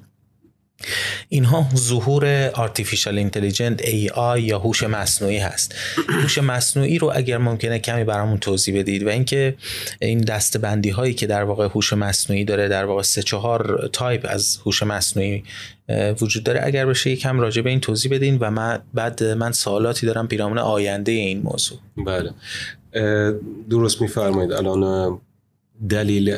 [1.28, 5.74] اینها ظهور artificial intelligent AI یا هوش مصنوعی هست.
[6.08, 9.54] هوش مصنوعی رو اگر ممکنه کمی برامون توضیح بدید و اینکه
[10.00, 14.26] این دسته بندی هایی که در واقع هوش مصنوعی داره در واقع سه چهار تایپ
[14.28, 15.44] از هوش مصنوعی
[16.20, 20.06] وجود داره اگر بشه یکم راجع به این توضیح بدین و من بعد من سوالاتی
[20.06, 21.78] دارم پیرامون آینده این موضوع.
[22.06, 22.30] بله.
[23.70, 24.52] درست میفرمایید.
[24.52, 25.20] الان
[25.88, 26.36] دلیل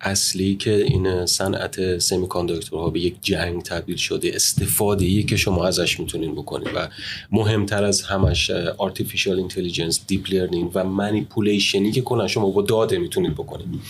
[0.00, 2.26] اصلی که این صنعت سمی
[2.72, 6.88] ها به یک جنگ تبدیل شده استفاده که شما ازش می‌تونین بکنید و
[7.32, 13.32] مهمتر از همش artificial intelligence deep learning و manipulationی که کنن شما با داده می‌تونید
[13.32, 13.80] بکنید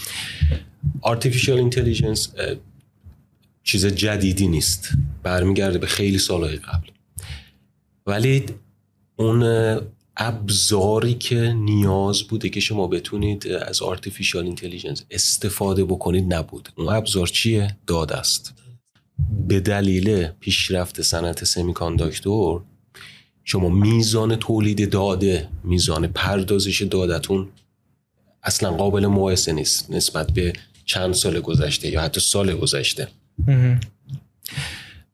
[1.02, 2.28] artificial intelligence
[3.62, 4.88] چیز جدیدی نیست.
[5.22, 6.88] برمیگرده به خیلی سالهای قبل.
[8.06, 8.44] ولی
[9.16, 9.42] اون
[10.16, 17.26] ابزاری که نیاز بوده که شما بتونید از آرتفیشال اینتلیجنس استفاده بکنید نبود اون ابزار
[17.26, 18.54] چیه؟ داد است.
[19.48, 22.62] به دلیل پیشرفت صنعت سمیکانداکتور
[23.44, 27.48] شما میزان تولید داده میزان پردازش دادتون
[28.42, 30.52] اصلا قابل مقایسه نیست نسبت به
[30.84, 33.08] چند سال گذشته یا حتی سال گذشته.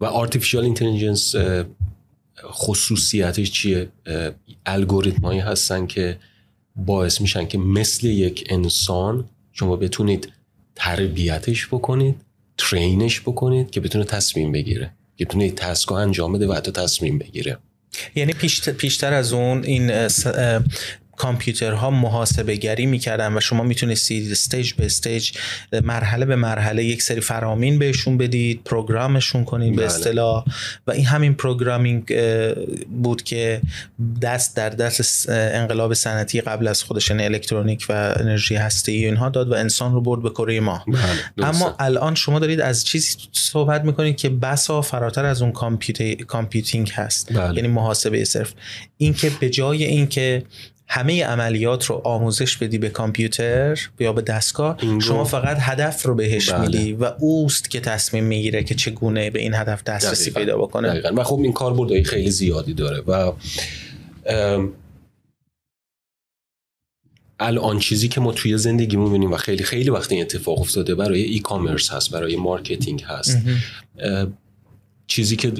[0.01, 1.35] و آرتفیشال اینتلیجنس
[2.51, 3.89] خصوصیتش چیه؟
[4.67, 6.19] الگوریتم هایی هستن که
[6.77, 10.33] باعث میشن که مثل یک انسان شما بتونید
[10.75, 12.17] تربیتش بکنید
[12.59, 14.91] train ش بکنید که بتونه تصمیم بگیره.
[15.17, 17.59] که بتونه task ا انجام بده و حتی تصمیم بگیره.
[18.15, 18.33] یعنی
[18.79, 20.09] پیشتر از اون این
[21.17, 25.31] کامپیوترها محاسبه گری می‌کردن و شما می‌تونستید stage به stage
[25.83, 29.87] مرحله به مرحله یک سری فرامین بهشون بدید program شون کنید به بله.
[29.87, 30.45] اصطلاح.
[30.87, 32.15] و این همین programming
[33.03, 33.61] بود که
[34.23, 39.29] دست در دست انقلاب صنعتی قبل از خودش یعنی الکترونیک و انرژی هسته ای اینها
[39.29, 40.85] داد و انسان رو برد به کره ماه
[41.37, 45.53] بله، اما الان شما دارید از چیزی صحبت می‌کنید که بسا فراتر از اون
[46.27, 47.33] کامپیوتینگ هست.
[47.33, 47.57] بله.
[47.57, 48.53] یعنی محاسبه صرف.
[48.97, 50.43] اینکه به جای اینکه
[50.95, 56.51] همه عملیات رو آموزش بدی به کامپیوتر یا به دستگاه شما فقط هدف رو بهش
[56.51, 56.61] بله.
[56.61, 60.89] میدی و اوست که تصمیم می‌گیره که چگونه به این هدف دسترسی پیدا بکنه.
[60.89, 61.13] دقیقا.
[61.17, 63.33] و خب این کاربردهای خیلی زیادی داره و
[67.41, 71.23] الان چیزی که ما توی زندگی می‌بینیم و خیلی خیلی وقت این اتفاق افتاده برای
[71.23, 73.39] e-commerce هست برای marketing هست.
[75.13, 75.53] چیزی که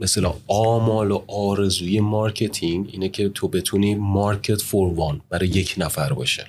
[0.00, 6.12] مثلا آمال و آرزوی marketing اینه که تو بتونی market for one برای یک نفر
[6.12, 6.46] باشه.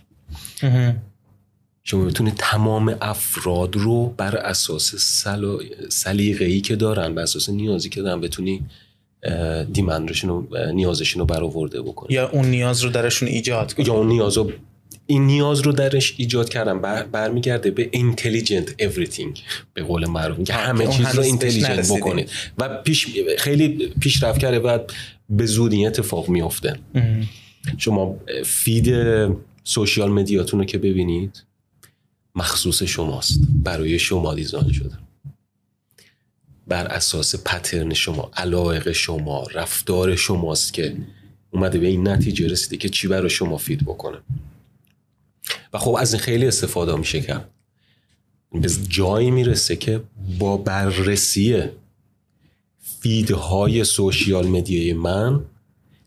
[1.84, 4.96] شما بتونی تمام افراد رو بر اساس
[5.90, 8.62] سلیقه ای که دارن بر اساس نیازی که دارن بتونی
[9.74, 13.94] demand شون و نیازشون رو برآورده بکنه یا اون نیاز رو درشون ایجاد کنه یا
[13.94, 14.52] اون نیاز رو
[15.06, 19.40] این نیاز رو درش ایجاد کردن بر برمیگرده به intelligent everything
[19.74, 20.44] به قول معروف.
[20.44, 21.92] که همه چیز رو intelligent.
[21.92, 22.30] بکنید.
[22.58, 24.80] و پیش خیلی پیشرفت کرده و
[25.30, 26.80] به زودی اتفاق میفته
[27.78, 28.94] شما feed
[29.64, 31.44] social media تون رو که ببینید
[32.36, 33.40] مخصوص شماست.
[33.64, 34.98] برای شما design شده.
[36.68, 40.96] بر اساس pattern شما علایق شما رفتار شماست که
[41.52, 44.18] اومده به این نتیجه رسیده که چی برای شما feed بکنه.
[45.74, 47.50] و خب از این خیلی استفاده میشه کرد.
[48.62, 50.02] به جایی می‌رسه که
[50.40, 51.64] با بررسی
[53.02, 55.40] feed های social media ی من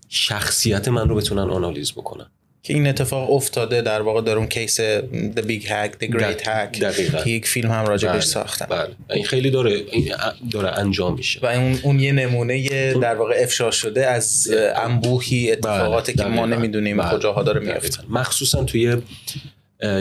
[0.09, 2.27] شخصیت من رو بتونن آنالیز بکنن.
[2.63, 6.81] که این اتفاق افتاده در واقع در اون case The Big Hack The Great Hack
[6.81, 7.23] دقیقاً.
[7.25, 8.67] که یک فیلم هم راجع بله، بهش ساختن.
[8.67, 8.89] بله.
[9.11, 10.13] این خیلی داره این
[10.51, 11.41] داره انجام میشه.
[11.43, 16.47] و اون اون یه نمونه در واقع افشا شده از انبوهی اتفاقاتی که ما.
[16.47, 17.61] نمی‌دونیم بله، کجاها داره.
[17.61, 17.99] میفته.
[18.09, 18.97] مخصوصا توی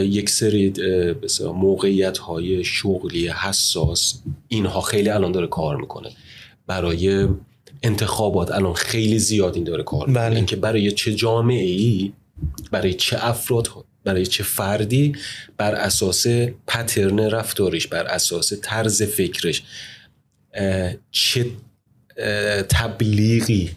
[0.02, 0.72] یک سری
[1.40, 6.10] موقعیت های شغلی حساس اینها خیلی الان داره کار می‌کنه.
[6.66, 7.28] برای
[7.82, 10.24] انتخابات الان خیلی زیاد این داره کار می‌کنه.
[10.24, 10.36] بله.
[10.36, 12.12] اینکه برای چه جامعه ای
[12.70, 13.68] برای چه افراد
[14.04, 15.12] برای چه فردی
[15.56, 16.26] بر اساس
[16.66, 19.62] پترن رفتارش بر اساس طرز فکرش
[21.10, 21.46] چه
[22.68, 23.70] تبلیغی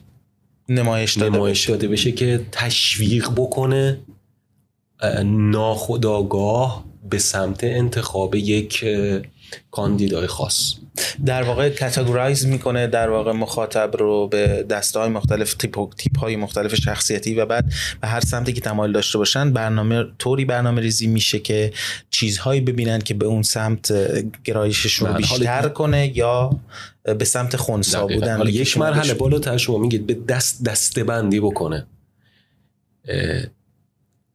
[0.70, 3.98] نمایش داده نمایش داده بشه که تشویق بکنه
[5.02, 8.86] اه، ناخودآگاه به سمت انتخاب یک
[9.72, 10.74] کاندیدای خاص.
[11.26, 16.36] در واقع کاتگورایز می‌کنه در واقع مخاطب رو به دسته های مختلف تیپ, تیپ های
[16.36, 17.66] مختلف شخصیتی و بعد
[18.02, 21.74] به هر سمتی که تمایل داشته باشن برنامه طوری برنامه ریزی میشه که
[22.12, 23.94] چیزهایی ببینن که به اون سمت
[24.44, 26.60] گرایششون رو بله، بیشتر کنه یا
[27.20, 28.08] به سمت خونسا.
[28.08, 28.48] بودن.
[28.48, 31.88] یک مرحله بالاتر شما میگید به دست دسته بندی بکنه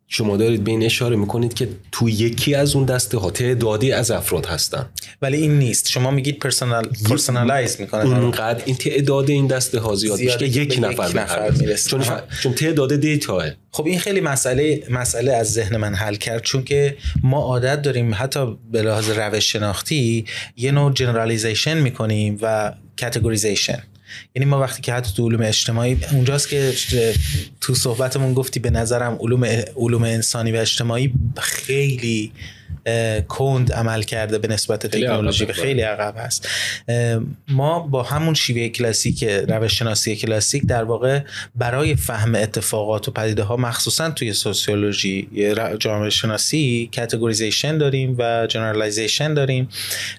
[0.09, 4.11] شما دارید به این اشاره می‌کنید که تو یکی از اون دسته ها تعدادی از
[4.11, 4.87] افراد هستن.
[5.23, 5.89] ولی این نیست.
[5.89, 8.05] شما میگید personal personalize می‌کنه.
[8.05, 11.51] اونقدر این تعداد این دسته ها زیاد میشه که یک نفر یک نفر.
[11.51, 11.91] می‌رسه.
[11.91, 12.05] چون.
[12.43, 16.43] چون تعداد data ها خب این خیلی مسئله مسئله از ذهن من حل کرد.
[16.43, 20.25] چون که ما عادت داریم حتی به لحاظ روش شناختی
[20.57, 23.83] یه نوع generalization می‌کنیم و categorization
[24.35, 26.73] یعنی ما وقتی که حتی تو علوم اجتماعی اونجاست که
[27.61, 29.45] تو صحبتمون گفتی به نظرم علوم
[29.77, 32.33] علوم انسانی و اجتماعی خیلی
[33.29, 35.63] کند عمل کرده به نسبت تکنولوژی و عقبه.
[35.63, 36.49] خیلی عقب هست
[37.49, 41.21] ما با همون شیوه کلاسیک روش شناسی کلاسیک در واقع
[41.55, 45.29] برای فهم اتفاقات و پدیده ها مخصوصا توی sociology
[45.79, 49.69] جامعه شناسی categorization داریم و generalization داریم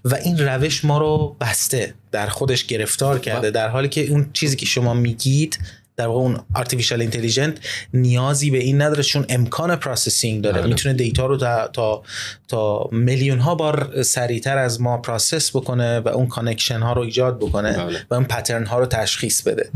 [0.06, 4.56] و این روش ما رو بسته در خودش گرفتار کرده در حالی که اون چیزی
[4.56, 5.60] که شما میگید
[5.97, 7.60] در واقع اون artificial intelligent
[7.93, 10.62] نیازی به این نداره چون امکان processing داره.
[10.62, 10.67] بله.
[10.67, 12.03] می‌تونه data رو تا تا,
[12.47, 17.38] تا میلیون ها بار سریعتر از ما process بکنه و اون connection ها رو ایجاد
[17.38, 18.05] بکنه بله.
[18.10, 19.69] و اون pattern ها رو تشخیص بده.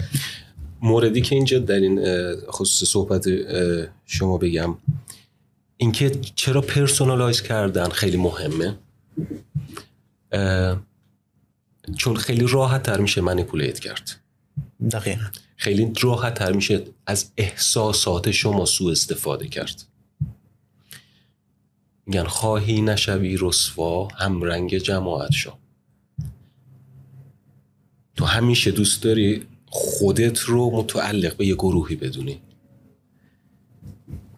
[0.82, 2.06] موردی که اینجا در این
[2.52, 3.26] خصوص صحبت
[4.06, 4.76] شما بگم
[5.78, 8.76] اینکه چرا personalize کردن خیلی مهمه.
[11.98, 14.12] چون خیلی راحت تر میشه manipulate کرد.
[14.92, 15.26] دقیقا.
[15.60, 19.84] خیلی راحت تر میشه از احساسات شما سوء استفاده کرد.
[22.06, 25.52] میگن خواهی نشوی رسوا هم رنگ جماعت شو.
[28.16, 32.42] تو همیشه دوست داری خودت رو متعلق به یه گروهی بدونی.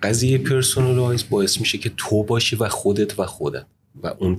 [0.03, 3.65] قضیه personalize باعث میشه که تو باشی و خودت و خودت.
[4.03, 4.35] و اون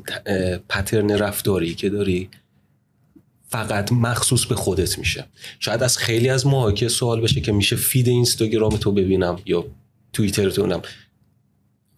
[0.69, 2.31] pattern رفتاری که داری
[3.53, 5.25] فقط مخصوص به خودت میشه.
[5.61, 9.65] شاید از خیلی از ماها که سوال بشه که میشه feed اینستاگرام تو ببینم یا
[10.13, 10.83] توییتر تو ببینم.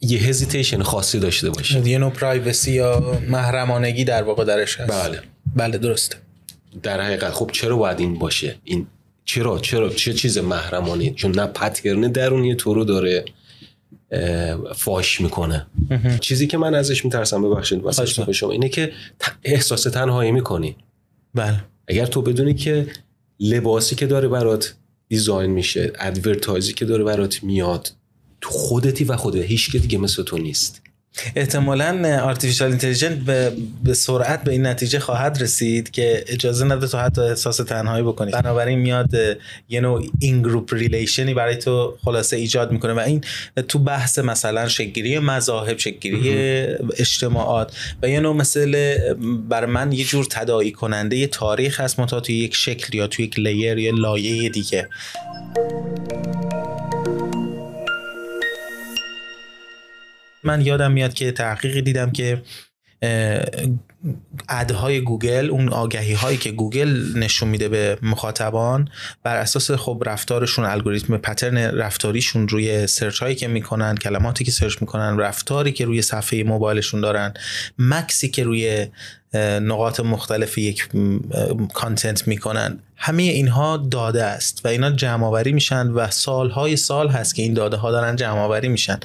[0.00, 4.90] یه هزیتیشن خاصی داشته باشه یه نوع پرایوسی یا محرمانگی در واقع درش هست.
[4.90, 5.20] بله.
[5.56, 6.16] بله درسته.
[6.82, 8.86] در حقیقت خب چرا باید این باشه؟ این
[9.24, 13.24] چرا چرا چه چیز محرمانه؟ چون نه پترن درونی تو رو داره
[14.74, 15.66] فاش می‌کنه.
[16.20, 18.32] چیزی که من ازش میترسم ببخشید واسه.
[18.32, 18.52] شما.
[18.52, 18.92] اینه که
[19.44, 20.76] احساس تنهایی می‌کنی.
[21.34, 21.64] بله.
[21.88, 22.86] اگر تو بدونی که
[23.40, 24.74] لباسی که داره برات
[25.08, 27.92] design میشه advertise ی که داره برات میاد
[28.40, 30.82] تو خودتی و خودت هیچ کی دیگه مثل تو نیست.
[31.36, 33.52] احتمالا artificial intelligent به,
[33.84, 38.30] به سرعت به این نتیجه خواهد رسید که اجازه نده تو حتی احساس تنهایی بکنی.
[38.30, 39.10] بنابراین میاد
[39.68, 43.24] یه نوع این group relation ی برای تو خلاصه ایجاد می‌کنه و این
[43.68, 46.64] تو بحث مثلا شکل‌گیری مذاهب شکل‌گیری
[46.96, 48.96] اجتماعات و یه نوع مثل
[49.48, 53.24] برای من یه جور تداعی کننده یه تاریخ هست متا توی یک شکل یا توی
[53.24, 54.88] یک layer یا لایه دیگه.
[60.44, 62.42] من یادم میاد که تحقیقی دیدم که
[64.48, 68.88] ad های گوگل اون آگهی هایی که گوگل نشون میده به مخاطبان
[69.22, 74.76] بر اساس خب رفتارشون الگوریتم pattern رفتاریشون روی search هایی که می‌کنن کلماتی که search
[74.80, 77.34] می‌کنن رفتاری که روی صفحه موبایلشون دارن
[77.78, 78.86] مکثی که روی
[79.60, 80.88] نقاط مختلف یک
[81.74, 87.42] content می‌کنن همه اینها داده است و اینا جمع میشن و سالهای سال هست که
[87.42, 89.00] این داده ها دارن جمع میشن.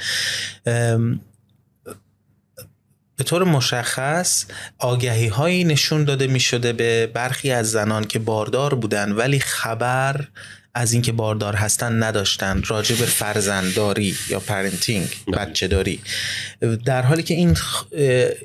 [3.20, 4.46] به طور مشخص
[4.78, 10.28] آگهی هایی نشون داده می شده به برخی از زنان که باردار بودن ولی خبر
[10.74, 12.62] از اینکه باردار هستن نداشتن.
[12.68, 16.00] راجع به فرزندداری یا parenting بچه داری
[16.86, 17.58] در حالی که این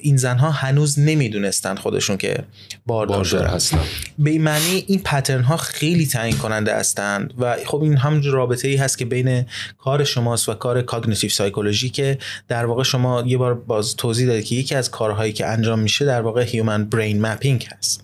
[0.01, 2.45] این زنها هنوز نمی‌دونستن خودشون که
[2.87, 3.81] باردار, باردار هستن.
[4.19, 8.69] به این معنی این pattern ها خیلی تعیین کننده هستند و خب این هم رابطه
[8.69, 9.47] ای هست که بین
[9.79, 12.19] کار شماست و کار cognitive psychology که
[12.49, 16.05] در واقع شما یه بار باز توضیح دادید که یکی از کارهایی که انجام میشه
[16.05, 18.04] در واقع human brain mapping هست.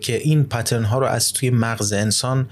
[0.00, 2.48] که این pattern ها رو از توی مغز انسان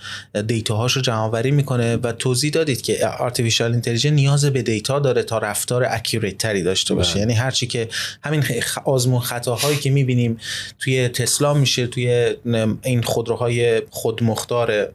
[0.47, 4.99] data هاش رو جمع آوری می‌کنه و توضیح دادید که artificial intelligence نیاز به data
[4.99, 7.21] داره تا رفتار accurate تری داشته باشه بله.
[7.21, 7.89] یعنی هرچی که
[8.23, 8.45] همین
[8.85, 10.39] آزمون خطاهایی که می‌بینیم
[10.79, 12.35] توی تسلا میشه توی
[12.83, 14.89] این خودروهای خودمختار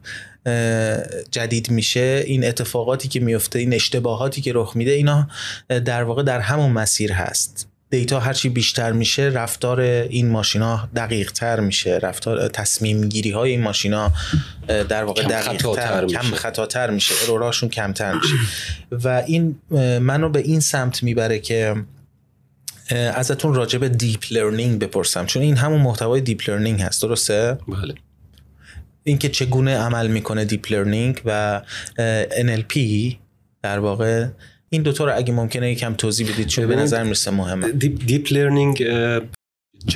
[1.30, 5.28] جدید میشه این اتفاقاتی که میفته این اشتباهاتی که رخ میده اینا
[5.68, 11.60] در واقع در همون مسیر هست دیتا هرچی بیشتر میشه رفتار این ماشینا دقیق تر
[11.60, 11.98] میشه.
[12.02, 14.12] رفتار تصمیم گیری های این ماشینا
[14.88, 17.14] در واقع دقیق تر کم خطاتر میشه.
[17.22, 18.34] اروراشون کمتر میشه.
[18.90, 19.58] و این
[20.00, 21.74] منو به این سمت می‌بره که
[22.90, 25.26] ازتون راجع به deep learning بپرسم.
[25.26, 27.02] چون این همون محتوای deep learning هست.
[27.02, 27.94] درسته؟ بله.
[29.04, 31.62] اینکه چگونه عمل می‌کنه deep learning و
[32.28, 32.78] NLP
[33.62, 34.26] در واقع
[34.70, 37.72] این دوتا رو اگه ممکنه یکم توضیح بدید چون به نظر می‌رسه مهمه.
[37.72, 38.84] deep, deep learning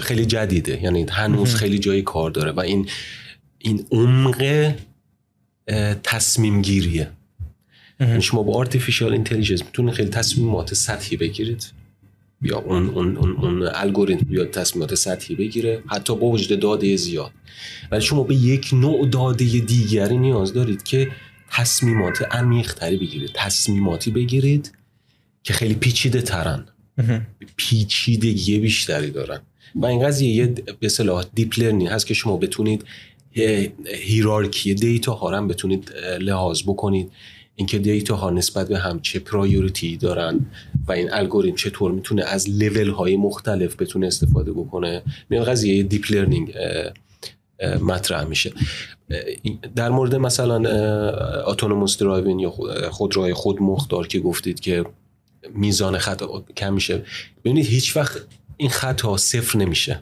[0.01, 0.83] خیلی جدیده.
[0.83, 2.89] یعنی هنوز خیلی جای کار داره و این
[3.59, 4.73] این عمق
[6.03, 7.11] تصمیم گیریه
[8.01, 11.67] یعنی شما با artificial intelligence می‌تونید خیلی تصمیمات سطحی بگیرید.
[12.43, 17.31] یا اون اون اون, اون الگوریتم بیاد تصمیمات سطحی بگیره حتی با وجود داده زیاد.
[17.91, 21.11] ولی شما به یک نوع داده دیگری نیاز دارید که
[21.51, 23.31] تصمیمات عمیق تری بگیرید.
[23.35, 24.73] تصمیماتی بگیرید
[25.43, 26.65] که خیلی پیچیده ترن.
[27.57, 29.41] پیچیدگی بیشتری دارن.
[29.75, 30.47] و این قضیه یه
[30.81, 32.85] به اصطلاح deep هست که شما بتونید
[33.87, 37.13] hierarchy data ها هم بتونید لحاظ بکنید.
[37.57, 40.47] اینکه data ها نسبت به هم چه priority دارن
[40.89, 45.03] و این الگوریتم چطور می‌تونه از لول های مختلف بتونه استفاده بکنه.
[45.31, 46.55] میان قضیه deep learning
[47.81, 48.53] مطرح میشه.
[49.77, 50.57] در مورد مثلا
[51.43, 52.51] autonomous driving یا
[52.91, 54.85] خودروهای خود مختار که گفتید که
[55.55, 57.05] میزان خطا کم میشه.
[57.45, 58.21] ببینید هیچ وقت
[58.57, 60.01] این خطا صفر نمیشه.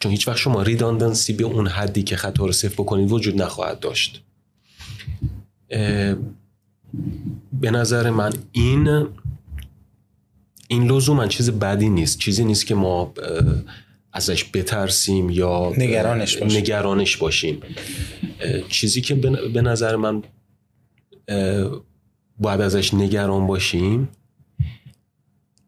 [0.00, 3.80] چون هیچ وقت شما ریداندنسی به اون حدی که خطا رو صفر بکنید وجود نخواهد
[3.80, 4.22] داشت.
[7.52, 9.06] به نظر من این
[10.68, 12.18] این لزوما چیز بدی نیست.
[12.18, 13.12] چیزی نیست که ما
[14.16, 17.60] ازش بترسیم یا نگرانش باشیم, نگرانش باشیم.
[18.68, 19.14] چیزی که
[19.54, 20.22] به نظر من
[22.38, 24.08] باید ازش نگران باشیم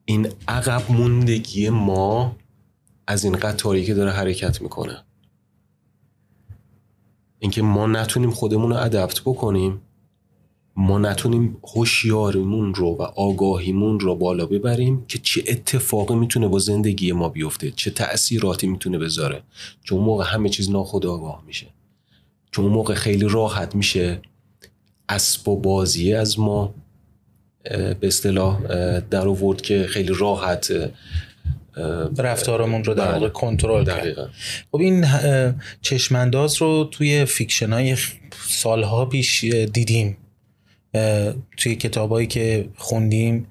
[0.04, 2.36] این عقب موندگی ما
[3.06, 5.04] از این قطاری که داره حرکت می‌کنه.
[7.38, 9.80] اینکه ما نتونیم خودمون رو ادپت بکنیم.
[10.76, 17.12] ما نتونیم هوشیاریمون رو و آگاهیمون رو بالا ببریم که چه اتفاقی می‌تونه با زندگی
[17.12, 19.42] ما بیفته چه تأثیراتی می‌تونه بذاره.
[19.84, 21.66] چون موقع همه چیز ناخودآگاه میشه.
[22.50, 24.20] چون موقع خیلی راحت میشه
[25.08, 26.74] اسباب بازی از ما
[27.70, 28.60] به اصطلاح
[29.00, 30.72] در آورد که خیلی راحت
[32.18, 33.28] رفتارمون رو در واقع بله.
[33.28, 34.30] کنترل کرد.
[34.72, 35.06] خب این
[35.82, 37.96] چشمانداز رو توی fiction های
[38.48, 40.16] سالها پیش دیدیم.
[41.56, 43.46] توی کتابایی که خوندیم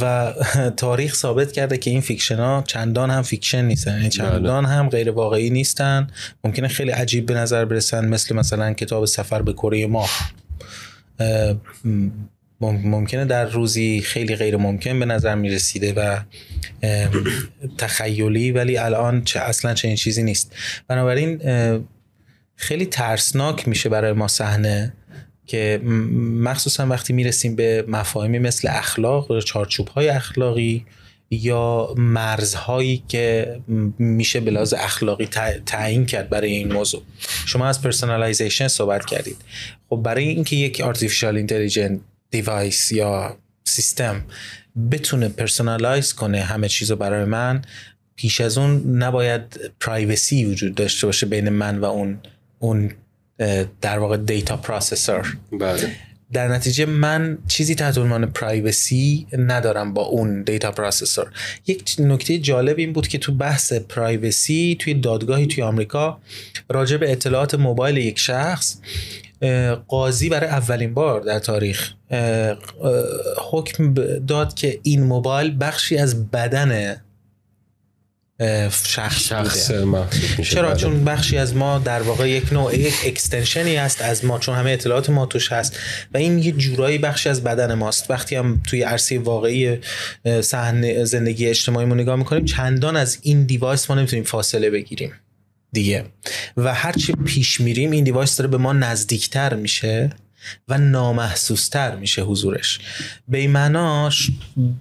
[0.00, 0.32] و
[0.76, 3.96] تاریخ ثابت کرده که این fiction ها چندان هم fiction نیستن.
[3.96, 6.06] یعنی چندان هم غیر واقعی نیستن.
[6.44, 10.10] ممکنه خیلی عجیب به نظر برسن مثل مثلا کتاب سفر به کره ماه.
[12.60, 16.18] ممکنه در روزی خیلی غیر ممکن به نظر می رسیده و
[17.78, 20.56] تخیلی ولی الان چه اصلا چنین چیزی نیست.
[20.88, 21.40] بنابراین
[22.56, 24.92] خیلی ترسناک میشه برای ما صحنه.
[25.46, 25.80] که
[26.42, 30.86] مخصوصا وقتی می‌رسیم به مفاهیمی مثل اخلاق چارچوب های اخلاقی
[31.30, 33.56] یا مرزهایی که
[33.98, 35.26] میشه به لحاظ اخلاقی
[35.66, 37.02] تعیین کرد برای این موضوع.
[37.46, 39.36] شما از personalization صحبت کردید.
[39.90, 42.00] خب برای اینکه یک artificial intelligent
[42.30, 44.24] device یا سیستم
[44.90, 47.62] بتونه personalize کنه همه چیزو برای من
[48.16, 52.18] پیش از اون نباید privacy وجود داشته باشه بین من و اون
[52.58, 52.90] اون
[53.80, 55.36] در واقع data processor.
[55.52, 55.90] بله.
[56.32, 61.30] در نتیجه من چیزی تحت عنوان privacy ندارم با اون data processor.
[61.66, 66.18] یک نکته جالب این بود که تو بحث پرایوسی توی دادگاهی توی آمریکا
[66.68, 68.76] راجع به اطلاعات موبایل یک شخص
[69.88, 71.92] قاضی برای اولین بار در تاریخ
[73.50, 73.94] حکم
[74.26, 77.02] داد که این موبایل بخشی از بدن
[78.84, 79.70] شخص, شخص
[80.42, 80.76] چرا؟ بله.
[80.76, 84.70] چون بخشی از ما در واقع یک نوع یک اکستنشنی هست از ما چون همه
[84.70, 85.78] اطلاعات ما توش هست.
[86.14, 88.10] و این یه جورایی بخشی از بدن ماست.
[88.10, 89.78] وقتی هم توی عرصه واقعی
[90.40, 95.12] صحنه زندگی اجتماعی ما نگاه می‌کنیم چندان از این device ما نمی‌تونیم فاصله بگیریم
[95.72, 96.04] دیگه.
[96.56, 100.10] و هرچی پیش میریم این device داره به ما نزدیکتر میشه.
[100.68, 102.80] و نامحسوستر میشه حضورش.
[103.28, 104.30] به این معنا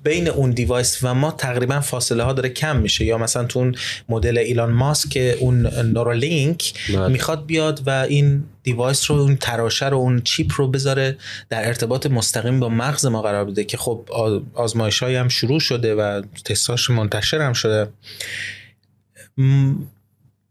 [0.04, 3.06] بین اون device و ما تقریبا فاصله ها داره کم میشه.
[3.06, 3.76] یا مثلا تو اون
[4.10, 7.08] مدل ایلان ماسک اون Neuralink بله.
[7.08, 11.18] می‌خواد بیاد و این device رو اون تراشه رو اون chip رو بذاره
[11.50, 14.10] در ارتباط مستقیم با مغز ما قرار بده که خب
[14.54, 17.90] آزمایش هم شروع شده و تستاش منتشر هم شده.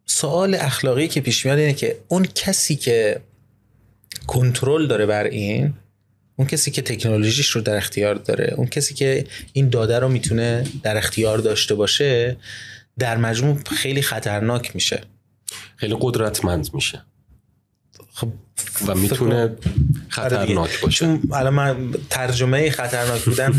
[0.07, 3.21] سوال اخلاقی که پیش میاد اینه که اون کسی که
[4.31, 5.75] کنترل داره بر این
[6.37, 10.65] اون کسی که تکنولوژیش رو در اختیار داره اون کسی که این داده رو می‌تونه
[10.83, 12.37] در اختیار داشته باشه
[12.99, 15.01] در مجموع خیلی خطرناک میشه.
[15.77, 17.03] خیلی قدرتمند میشه.
[18.15, 18.29] خب
[18.87, 19.57] و می‌تونه
[20.09, 20.99] خطرناک باشه.
[20.99, 21.77] چون الان من
[22.11, 23.53] ترجمه خطرناک بودن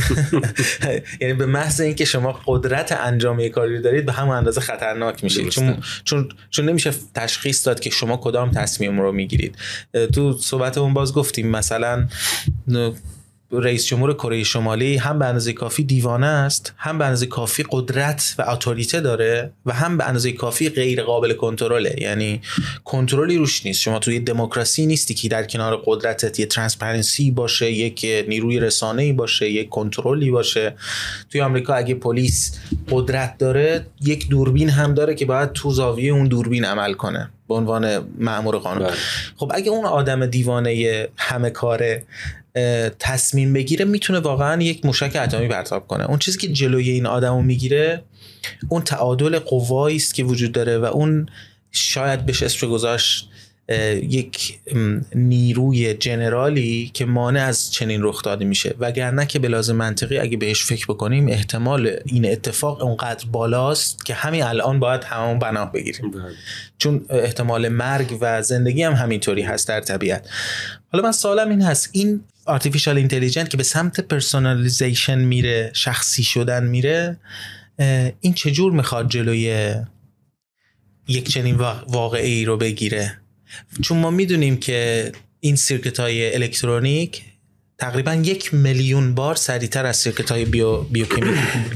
[1.21, 5.49] یعنی به محض اینکه شما قدرت انجام یک کاری دارید به همون اندازه خطرناک میشید.
[5.49, 9.55] چون چون چون نمیشه تشخیص داد که شما کدام تصمیم رو می‌گیرید.
[10.13, 12.07] تو صحبتمون باز گفتیم مثلا
[13.51, 18.35] رئیس جمهور کره شمالی هم به اندازه کافی دیوانه است هم به اندازه کافی قدرت
[18.39, 21.95] و اتوریته داره و هم به اندازه کافی غیر قابل کنترله.
[22.01, 22.41] یعنی
[22.83, 23.81] کنترلی روش نیست.
[23.81, 29.13] شما توی دموکراسی نیستی که در کنار قدرتت یه transparency باشه یک نیروی رسانه ای
[29.13, 30.75] باشه یک کنترلی باشه.
[31.29, 36.27] توی آمریکا اگه پلیس قدرت داره یک دوربین هم داره که باید تو زاویه اون
[36.27, 38.87] دوربین عمل کنه به عنوان مأمور قانون.
[38.87, 38.97] بله.
[39.35, 42.03] خب اگه اون آدم دیوانه همه کاره
[42.99, 46.09] تصمیم بگیره می‌تونه واقعا یک موشک اتمی پرتاب کنه.
[46.09, 48.03] اون چیزی که جلوی این آدمو می‌گیره
[48.69, 51.29] اون تعادل قوایی است که وجود داره و اون
[51.71, 53.29] شاید بهش اسم گذاشت
[54.03, 54.59] یک
[55.15, 58.75] نیروی general ی که مانع از چنین رخ داده میشه.
[58.79, 64.13] وگرنه که به لحاظ منطقی اگه بهش فکر بکنیم احتمال این اتفاق اونقدر بالاست که
[64.13, 66.11] همین الان باید هممون پناه بگیریم.
[66.11, 66.21] بله.
[66.77, 70.29] چون احتمال مرگ و زندگی هم همینطوری هست در طبیعت.
[70.91, 71.89] حالا من سوالم این هست.
[71.91, 77.17] این artificial intelligence که به سمت personalization میره شخصی شدن میره
[78.21, 79.75] این چجور می‌خواد جلوی
[81.07, 81.55] یک چنین
[81.87, 83.20] واقعه‌ای رو بگیره؟
[83.81, 87.21] چون ما می‌دونیم که این circuit های الکترونیک
[87.77, 90.85] تقریبا یک میلیون بار سریعتر از circuit های bio،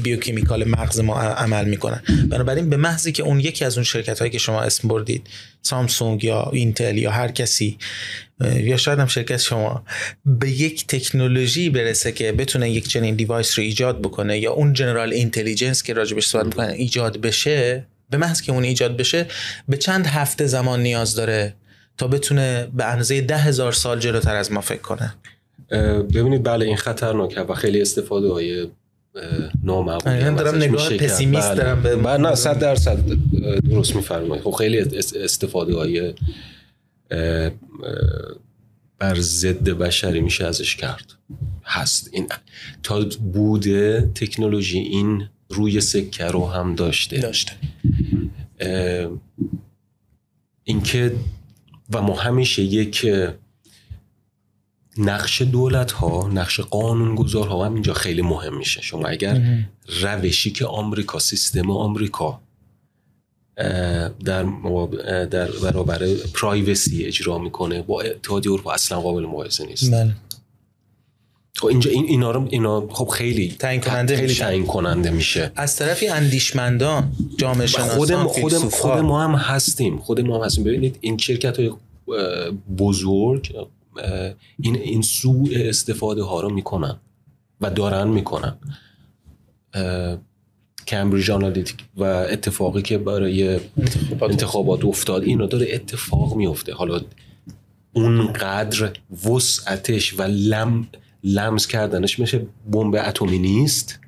[0.02, 2.02] biochemical مغز ما عمل می‌کنن.
[2.30, 5.26] بنابراین به محضی که اون یکی از اون شرکت هایی که شما اسم بردید
[5.62, 7.78] سامسونگ یا اینتل یا هر کسی
[8.40, 9.84] یا شاید هم شرکت شما
[10.24, 15.12] به یک تکنولوژی برسه که بتونه یک چنین device رو ایجاد بکنه یا اون general
[15.12, 19.26] intelligence که راجبش صحبت می‌کنن ایجاد بشه به محض که اون ایجاد بشه
[19.68, 21.54] به چند هفته زمان نیاز داره
[21.98, 25.14] تا بتونه به اندازه ده هزار سال جلوتر از ما فکر کنه.
[26.14, 28.68] ببینید بله این خطرناکه و خیلی استفاده های
[29.64, 31.56] نامعقولی هم دارم نگاه پسیمیست بله.
[31.62, 32.98] دارم به بله نه صد درصد
[33.70, 34.44] درست میفرمایید.
[34.44, 34.78] خب خیلی
[35.22, 36.14] استفاده های
[38.98, 41.12] بر ضد بشری میشه ازش کرد.
[41.64, 42.10] هست.
[42.12, 42.28] این
[42.82, 47.18] تا بوده تکنولوژی این روی سکه رو هم داشته.
[47.18, 47.52] داشته.
[50.64, 51.12] اینکه
[51.92, 53.06] و ما همیشه یک
[54.98, 58.82] نقش دولت ها نقش قانونگذار ها هم اینجا خیلی مهم میشه.
[58.82, 59.64] شما اگر
[60.02, 62.40] روشی که آمریکا سیستم آمریکا
[64.24, 64.42] در,
[65.24, 69.92] در برابر پرایوسی اجرا می‌کنه با اتحادیه اروپا اصلا قابل مقایسه نیست.
[69.92, 70.14] بله.
[71.56, 74.34] خب اینجا این اینا رو اینا خب خیلی تعیین کننده خیلی.
[74.34, 75.52] تعیین کننده میشه.
[75.56, 78.28] از طرفی اندیشمندان جامعه شناسان خود ما
[78.70, 79.98] خود, ما هم هستیم.
[79.98, 80.64] خود ما هم هستیم.
[80.64, 81.70] ببینید این شرکت های
[82.78, 83.56] بزرگ
[84.60, 86.96] این این سوء استفاده ها رو می‌کنن
[87.60, 88.56] و دارن می‌کنن.
[90.86, 93.60] کمبریج آنالیتیک و اتفاقی که برای
[94.22, 95.22] انتخابات افتاد.
[95.22, 97.00] اینا داره اتفاق میفته حالا
[97.92, 98.92] اونقدر
[99.26, 100.88] وسعتش و لم
[101.24, 103.98] لمس کردنش مثل بمب اتمی نیست؟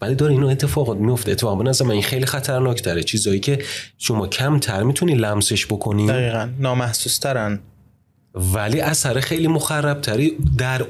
[0.00, 1.32] ولی داره اینو اتفاقات میفته.
[1.32, 3.64] اتفاقا به نظر من این خیلی خطرناک تره چیزایی که
[3.98, 6.06] شما کمتر می‌تونی لمسش بکنی.
[6.06, 6.48] دقیقا.
[6.58, 7.60] نامحسوس ترن
[8.34, 10.86] ولی اثر خیلی مخرب تری در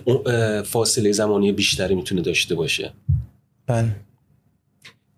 [0.63, 2.93] فاصله زمانی بیشتری می‌تونه داشته باشه.
[3.67, 3.97] بله.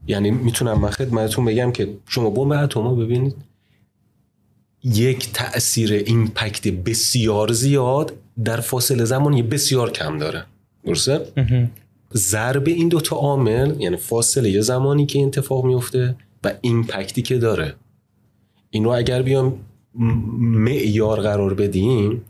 [0.06, 3.36] یعنی می‌تونم من خدمتتون بگم که شما بمب اتم ببینید.
[4.84, 8.12] یک تاثیر ایمپکت بسیار زیاد
[8.44, 10.44] در فاصله زمانی بسیار کم داره.
[10.84, 11.20] درسته؟
[12.14, 17.74] ضرب این دوتا عامل یعنی فاصله زمانی که اتفاق میفته و impact ی که داره.
[18.70, 19.58] اینو اگر بیام
[20.40, 22.22] معیار قرار بدیم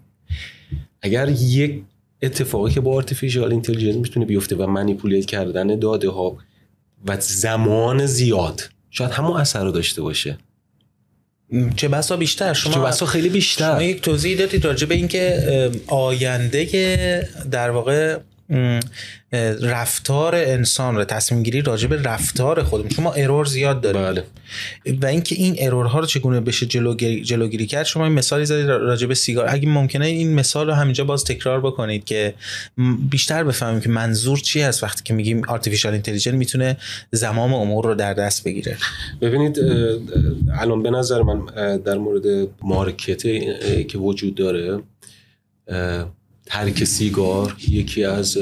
[1.02, 1.82] اگر یک
[2.22, 6.36] اتفاقی که با artificial intelligence می‌تونه بیفته و manipulate کردن داده ها
[7.06, 10.38] و زمان زیاد شاید همون اثر رو داشته باشه.
[11.76, 15.70] چه بسا بیشتر؟ شما چه بسا خیلی شما بیشتر یک توضیح دادید راجع به اینکه
[15.86, 18.18] آینده در واقع
[19.62, 22.88] رفتار انسان رو تصمیم گیری راجع به رفتار خودمون.
[22.88, 24.24] چون ما error زیاد داریم بله.
[25.02, 28.66] و اینکه این error ها رو چگونه بشه جلوگیری, جلوگیری کرد شما این مثالی زدید
[28.66, 29.46] راجع به سیگار.
[29.48, 32.34] اگه ممکنه این مثال رو همینجا باز تکرار بکنید که
[33.10, 36.76] بیشتر بفهمیم که منظور چی هست وقتی که میگیم artificial intelligence می‌تونه
[37.10, 38.76] زمام امور رو در دست بگیره.
[39.20, 39.58] ببینید
[40.60, 41.46] الان به نظر من
[41.76, 43.22] در مورد مارکت
[43.88, 44.80] که وجود داره
[46.50, 48.38] ترک سیگار یکی از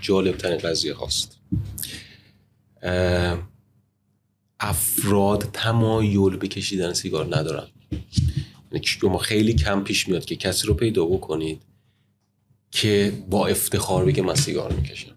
[0.00, 1.38] جالب ترین قضیه هاست.
[4.60, 7.68] افراد تمایل به کشیدن سیگار ندارن.
[8.72, 11.62] یعنی شما خیلی کم پیش میاد که کسی رو پیدا بکنید
[12.70, 15.12] که با افتخار بگه من سیگار می‌کشم.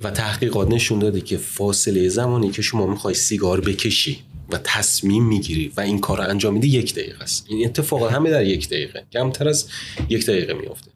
[0.00, 5.72] و تحقیقات نشون داده که فاصله زمانی که شما می‌خوای سیگار بکشی و تصمیم می‌گیری
[5.76, 7.46] و این کار رو انجام میدی یک دقیقه است.
[7.48, 9.04] این اتفاقات همه در یک دقیقه.
[9.12, 9.68] کمتر از
[10.08, 10.90] یک دقیقه میافته.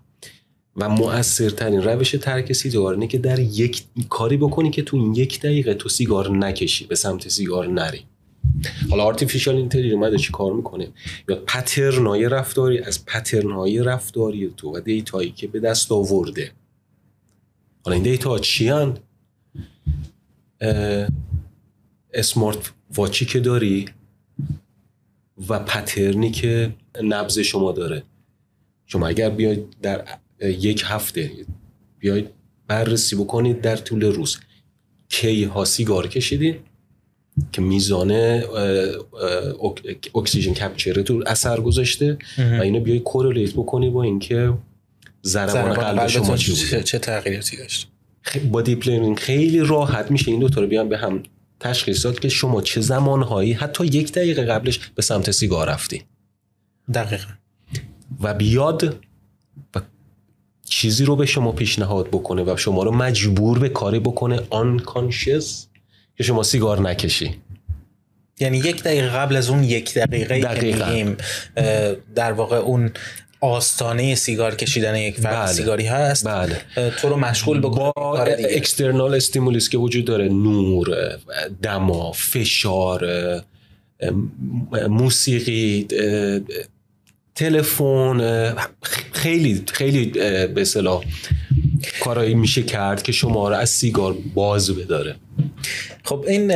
[0.76, 5.40] و مؤثرترین روش ترک سیگار اینه که در یک کاری بکنی که تو این یک
[5.40, 8.04] دقیقه تو سیگار نکشی به سمت سیگار نری.
[8.90, 10.88] حالا artificial intelligence اومده چی کار می‌کنه؟
[11.28, 15.92] یا pattern ای رفتاری از pattern ای رفتاری تو و data یی که به دست
[15.92, 16.50] آورده.
[17.84, 18.72] حالا این دیتا چی؟
[22.14, 23.84] اسمارت واچی که داری
[25.48, 28.02] و پترنی که نبز شما داره.
[28.86, 30.04] شما اگر بیاید در
[30.40, 31.30] یک هفته
[31.98, 32.30] بیاید
[32.68, 34.38] بررسی بکنید در طول روز
[35.08, 36.56] کی ها سیگار کشیدین
[37.52, 38.42] که میزان
[40.14, 44.52] اکسیژن کپچر تو اثر گذاشته؟ و اینو بیای کورلیت بکنی با اینکه
[45.24, 47.88] ضربان قلب شما چی چه تغییراتی داشت؟
[48.50, 51.22] با دیپ خیلی راحت میشه این دو تا رو بیان به هم
[51.62, 56.02] تشخیص داد که شما چه زمانهایی حتی یک دقیقه قبلش به سمت سیگار رفتی.
[56.94, 57.28] دقیقا.
[58.20, 58.96] و بیاد
[59.74, 59.80] و
[60.64, 65.66] چیزی رو به شما پیشنهاد بکنه و شما رو مجبور به کاری بکنه آنکانشس
[66.16, 67.36] که شما سیگار نکشی.
[68.40, 71.14] یعنی یک دقیقه قبل از اون یک دقیقه دقیقاً.
[72.14, 72.90] در واقع اون
[73.42, 75.52] آستانه سیگار کشیدن یک فرد بله.
[75.52, 76.56] سیگاری هست بله
[77.00, 78.22] تو رو مشغول بکنه با.
[78.50, 81.18] اکسترنال استیمولیس که وجود داره نور
[81.62, 83.06] دما فشار
[84.88, 85.86] موسیقی
[87.34, 88.54] تلفن
[89.12, 91.04] خیلی خیلی به اصطلاح
[92.00, 95.16] کارایی میشه کرد که شما رو از سیگار باز بداره
[96.04, 96.52] خب این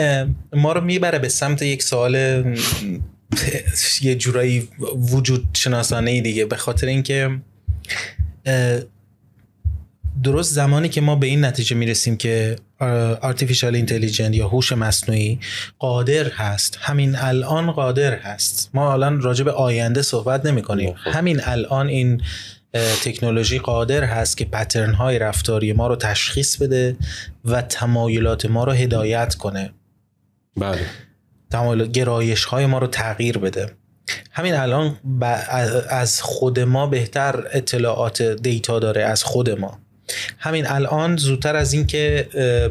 [0.53, 2.45] ما رو می‌بره به سمت یک سوال
[4.03, 4.69] یه جورایی
[5.13, 6.45] وجود شناسانه دیگه.
[6.45, 7.41] به خاطر اینکه
[10.23, 12.57] درست زمانی که ما به این نتیجه می‌رسیم که
[13.23, 15.39] artificial intelligence یا هوش مصنوعی
[15.79, 18.71] قادر هست همین الان قادر هست.
[18.75, 21.11] ما الان راجع به آینده صحبت نمی کنیم خب.
[21.11, 22.23] همین الان این
[23.05, 26.97] تکنولوژی قادر هست که پترن های رفتاری ما رو تشخیص بده
[27.45, 29.71] و تمایلات ما رو هدایت کنه.
[30.57, 30.81] بله.
[31.51, 33.71] تمایل گرایش های ما رو تغییر بده.
[34.33, 34.97] همین الان
[35.89, 39.79] از خود ما بهتر اطلاعات دیتا داره از خود ما.
[40.39, 42.29] همین الان زودتر از اینکه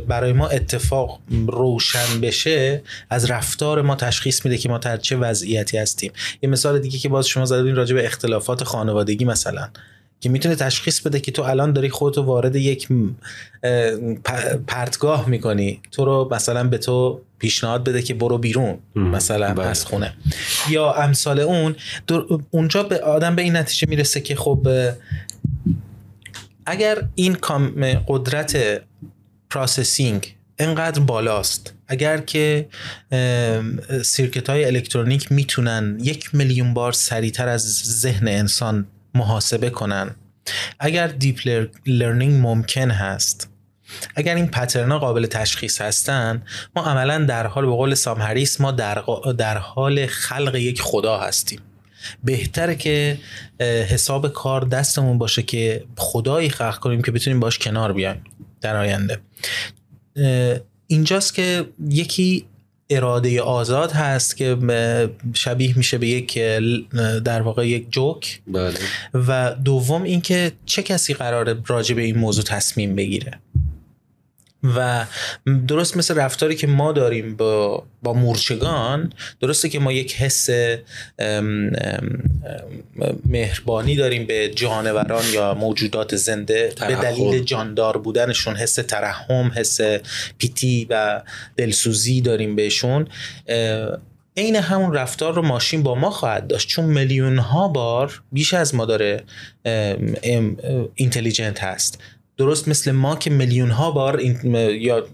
[0.07, 5.77] برای ما اتفاق روشن بشه از رفتار ما تشخیص میده که ما در چه وضعیتی
[5.77, 6.11] هستیم.
[6.41, 9.69] یه مثال دیگه که باز شما زدین راجع به اختلافات خانوادگی مثلا.
[10.19, 12.87] که می‌تونه تشخیص بده که تو الان داری خودتو وارد یک
[14.67, 15.81] پرتگاه می‌کنی.
[15.91, 19.65] تو رو مثلا به تو پیشنهاد بده که برو بیرون مثلا بله.
[19.65, 20.13] از خونه.
[20.69, 21.75] یا امثال اون
[22.51, 24.67] اونجا به آدم به این نتیجه می‌رسه که خب
[26.65, 27.37] اگر این
[28.07, 28.81] قدرت
[29.49, 32.67] processing انقدر بالاست اگر که
[34.03, 40.15] circuit های الکترونیک می‌تونن یک میلیون بار سریعتر از ذهن انسان محاسبه کنن.
[40.79, 43.49] اگر deep learning ممکن هست.
[44.15, 46.43] اگر این pattern ا قابل تشخیص هستن
[46.75, 49.03] ما عملا در حال به قول سام هریس ما در,
[49.37, 51.59] در حال خلق یک خدا هستیم.
[52.23, 53.17] بهتره که
[53.89, 58.23] حساب کار دستمون باشه که خدایی خلق کنیم که بتونیم باش کنار بیایم
[58.61, 59.19] در آینده.
[60.87, 62.45] اینجاست که یکی
[62.89, 64.57] اراده آزاد هست که
[65.33, 66.39] شبیه میشه به یک
[67.23, 68.73] در واقع یک جوک بله.
[69.13, 73.39] و دوم اینکه چه کسی قراره راجع به این موضوع تصمیم بگیره
[74.77, 75.05] و
[75.67, 80.49] درست مثل رفتاری که ما داریم با, با مورچگان درسته که ما یک حس
[83.25, 89.81] مهربانی داریم به جانوران یا موجودات زنده به دلیل جاندار بودنشون حس ترحم حس
[90.37, 91.21] پیتی و
[91.57, 93.07] دلسوزی داریم بهشون.
[94.37, 98.75] عین همون رفتار رو ماشین با ما خواهد داشت چون میلیون ها بار بیش از
[98.75, 99.23] ما داره
[100.95, 101.99] اینتلیجنت هست.
[102.37, 104.21] درست مثل ما که میلیون ها بار
[104.71, 105.07] یا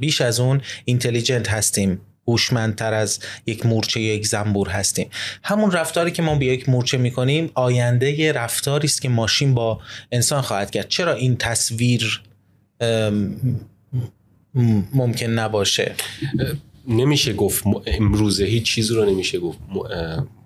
[0.00, 2.00] بیش از اون اینتلیجنت هستیم.
[2.28, 5.08] هوشمندتر از یک مورچه یا یک زنبور هستیم.
[5.42, 9.80] همون رفتاری که ما با یک مورچه می‌کنیم آینده رفتاری است که ماشین با
[10.12, 10.88] انسان خواهد کرد.
[10.88, 12.22] چرا این تصویر
[14.94, 15.94] ممکن نباشه؟
[16.88, 19.58] نمیشه گفت امروزه هیچ چیز رو نمیشه گفت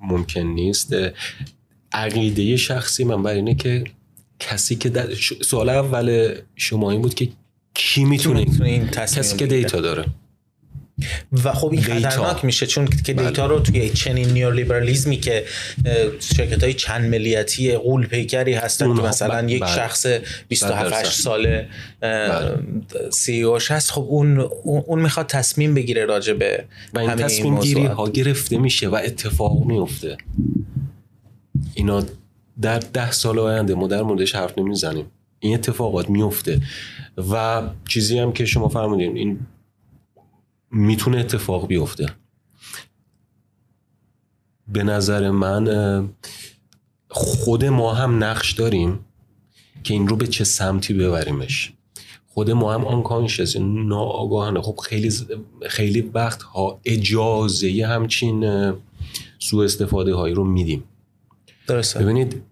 [0.03, 0.95] ممکن نیست.
[1.93, 3.85] عقیده شخصی من بر اینه که
[4.51, 5.15] کسی که در
[5.45, 7.29] سوال اول شما این بود که
[7.75, 10.05] کی می‌تونه این کسی که دیتا داره
[11.45, 13.29] و خب این خطرناک میشه چون که بله.
[13.29, 15.45] دیتا رو توی چنین نیولیبرالیزمی که
[16.21, 19.53] شرکت های چند ملیتی قول پیکری هستن که مثلا بله.
[19.53, 20.07] یک شخص
[20.49, 21.05] 27 بله.
[21.05, 21.69] ساله
[23.11, 26.65] سی اوش هست خب اون اون می‌خواد تصمیم بگیره راجع به
[26.95, 30.17] و این تصمیم گیری ها گرفته میشه و اتفاق میفته
[31.75, 32.05] اینا
[32.61, 35.07] در ده سال آینده ما در موردش حرف نمی‌زنیم.
[35.41, 36.61] این اتفاقات میفته
[37.31, 39.41] و چیزی هم که شما فرمودین این
[40.71, 42.07] می‌تونه اتفاق بیفته.
[44.69, 46.09] به نظر من
[47.09, 49.05] خود ما هم نقش داریم
[49.85, 51.73] که این رو به چه سمتی ببریمش.
[52.27, 53.29] خود ما هم آن
[53.89, 54.63] ناآگاهانه.
[54.63, 55.11] خب خیلی
[55.69, 58.73] خیلی وقت ها اجازه همچین
[59.39, 60.85] سوء استفاده هایی رو میدیم.
[61.73, 62.01] درسته.
[62.01, 62.43] ببینید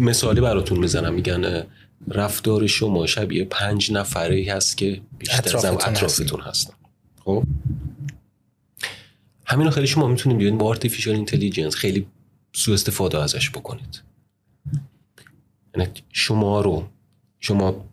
[0.00, 1.14] مثالی براتون می‌زنم.
[1.14, 1.66] میگن
[2.08, 6.74] رفتار شما شبیه پنج نفره هست که بیشتر زم اطرافتون هستن.
[7.24, 7.44] خب؟
[9.46, 12.06] همین خیلی شما می‌تونید بیاین با artificial intelligence خیلی
[12.52, 14.02] سو استفاده ازش بکنید.
[15.76, 16.88] یعنی شما رو
[17.40, 17.84] شما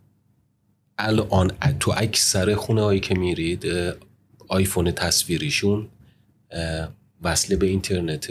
[0.97, 3.65] الان تو اکثر خونه هایی که میرید
[4.47, 5.87] آیفون تصویریشون
[7.23, 8.27] وصله به اینترنت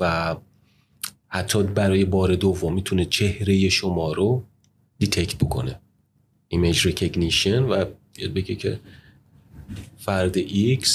[0.00, 0.36] و
[1.28, 4.44] حتی برای بار دوم می‌تونه چهره شما رو
[4.98, 5.80] detect بکنه.
[6.48, 7.84] image recognition و
[8.18, 8.80] بیاد بگه که
[9.98, 10.42] فرد
[10.74, 10.88] X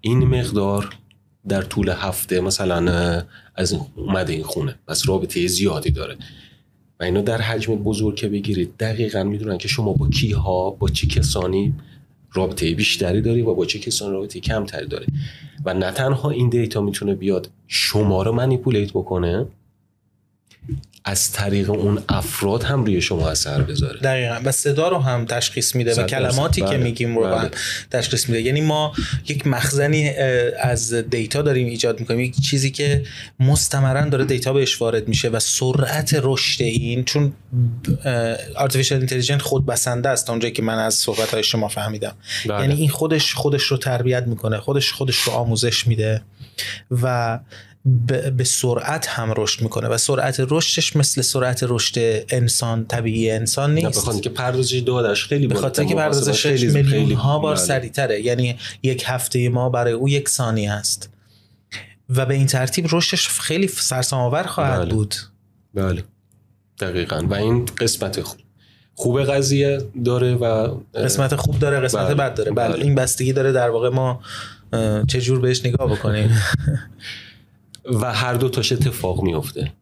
[0.00, 0.96] این مقدار
[1.48, 3.22] در طول هفته مثلا
[3.54, 4.78] از اومده این خونه.
[4.88, 6.16] پس رابطه زیادی داره.
[7.00, 10.88] و اینا در حجم بزرگ که بگیرید دقیقا می‌دونن که شما با کی ها با
[10.88, 11.74] چه کسانی
[12.32, 15.06] رابطه بیشتری داری و با چه کسانی رابطه کمتری داری.
[15.64, 19.46] و نه تنها این data می‌تونه بیاد شما رو manipulate بکنه.
[21.08, 25.74] از طریق اون افراد هم روی شما اثر بذاره دقیقا و صدا رو هم تشخیص
[25.74, 26.76] میده و کلماتی که بله.
[26.76, 27.36] میگیم رو بله.
[27.36, 27.50] هم
[27.90, 28.92] تشخیص میده یعنی ما
[29.28, 30.08] یک مخزنی
[30.60, 33.02] از دیتا داریم ایجاد می‌کنیم یک چیزی که
[33.40, 37.32] مستمرا داره دیتا بهش وارد میشه و سرعت رشد این چون
[38.56, 42.14] artificial intelligence خود بسنده است اونجایی که من از صحبت های شما فهمیدم
[42.48, 42.60] بله.
[42.60, 46.22] یعنی این خودش خودش رو تربیت می‌کنه خودش خودش رو آموزش میده
[47.02, 47.38] و
[48.36, 53.98] به سرعت هم رشد می‌کنه و سرعت رشدش مثل سرعت رشد انسان طبیعی انسان نیست
[53.98, 57.56] بخاطر که پردازش دادش خیلی به خاطر که پردازش میلیون ها بار.
[57.56, 61.10] سریعتره یعنی یک هفته ما برای او یک ثانیه است
[62.08, 64.94] و به این ترتیب رشدش خیلی سرسام خواهد بله.
[64.94, 65.14] بود
[65.74, 66.04] بله
[66.80, 68.40] دقیقا و این قسمت خوب
[68.94, 72.14] خوب قضیه داره و قسمت خوب داره قسمت بله.
[72.14, 72.74] بد داره بله.
[72.74, 72.84] بله.
[72.84, 74.20] این بستگی داره در واقع ما
[75.08, 76.30] چه جور بهش نگاه بکنیم
[77.92, 79.72] و هر دو تاش اتفاق میفته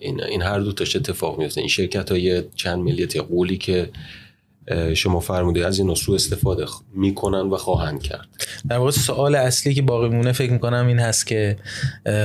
[0.00, 3.90] این, این هر دو تاش اتفاق میفته این شرکت های چند ملیت قولی که
[4.94, 8.28] شما فرمودید از این سو استفاده می‌کنن و خواهند کرد.
[8.68, 11.56] در واقع سوال اصلی که باقی مونه فکر می‌کنم این هست که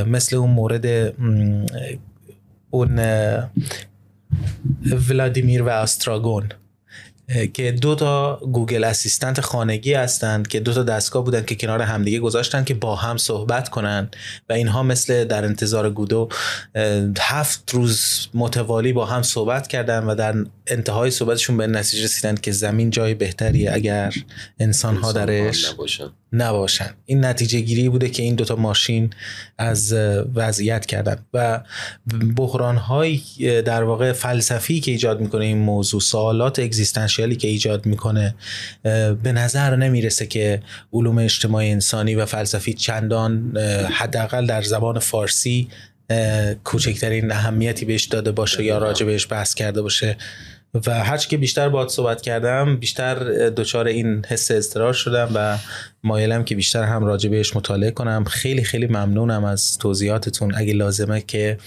[0.07, 1.13] مثل اون مورد
[2.69, 2.99] اون
[5.09, 6.49] ولادیمیر و استراگون.
[7.53, 12.19] که دو تا گوگل اسیستنت خانگی هستند که دو تا دستگاه بودن که کنار همدیگه
[12.19, 14.09] گذاشتن که با هم صحبت کنن
[14.49, 16.29] و اینها مثل در انتظار گودو
[17.19, 20.35] هفت روز متوالی با هم صحبت کردن و در
[20.67, 24.13] انتهای صحبتشون به نتیجه رسیدن که زمین جای بحتریه اگر
[24.59, 26.11] انسان ها درش نباشن.
[26.33, 26.89] نباشن.
[27.05, 29.09] این نتیجه گیری بوده که این دوتا ماشین
[29.57, 29.93] از
[30.35, 31.17] وضعیت کردن.
[31.33, 31.61] و
[32.35, 33.21] بحران های
[33.65, 38.35] در واقع فلسفی که ایجاد می‌کنه این موضوع سوالات اگزیستانشیالی که ایجاد می‌کنه
[39.23, 40.61] به نظر نمی‌رسه که
[40.93, 43.57] علوم اجتماعی انسانی و فلسفی چندان
[43.91, 45.67] حداقل در زبان فارسی
[46.63, 50.17] کوچکترین اهمیتی بهش داده باشه یا راجع بهش بحث کرده باشه.
[50.73, 53.15] و هرچی که بیشتر باید صحبت کردم بیشتر
[53.49, 55.57] دچار این حس اضطرار شدم و
[56.03, 58.23] مایلم که بیشتر هم راجع بهش مطالعه کنم.
[58.23, 60.55] خیلی خیلی ممنونم از توضیحاتتون.
[60.55, 61.57] اگه لازمه که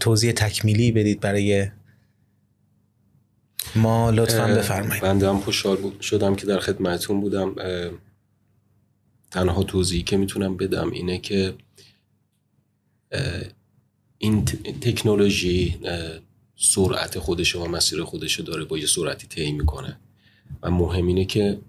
[0.00, 1.66] توضیح تکمیلی بدید برای
[3.76, 5.02] ما لطفا بفرمایید.
[5.02, 7.54] بنده هم خوشحال شدم که در خدمتون بودم.
[9.30, 11.54] تنها توضیحی که می‌تونم بدم اینه که
[14.18, 14.44] این
[14.80, 15.80] تکنولوژی
[16.56, 20.00] سرعت خودش و مسیر خودش داره با یه سرعتی طی می‌کنه.
[20.62, 21.60] و مهم اینه که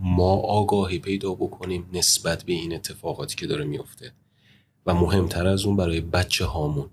[0.00, 4.12] ما آگاهی پیدا بکنیم نسبت به این اتفاقاتی که داره میفته
[4.86, 6.90] و مهمتر از اون برای بچه هامون.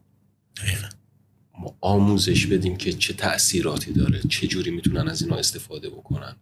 [1.60, 6.36] ما آموزش بدیم که چه تأثیراتی داره چه جوری می‌تونن از اینا استفاده بکنن.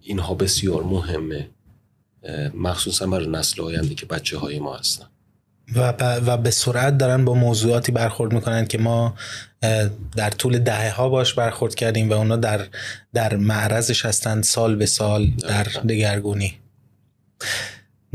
[0.00, 1.50] اینها بسیار مهمه
[2.54, 5.06] مخصوصا برای نسل آینده که بچه های ما هستن.
[5.74, 5.92] و,
[6.26, 9.14] و به سرعت دارن با موضوعاتی برخورد می‌کنن که ما
[10.16, 12.60] در طول دهه ها باش برخورد کردیم و اونا در
[13.14, 16.54] در معرضش هستند سال به سال در دگرگونی.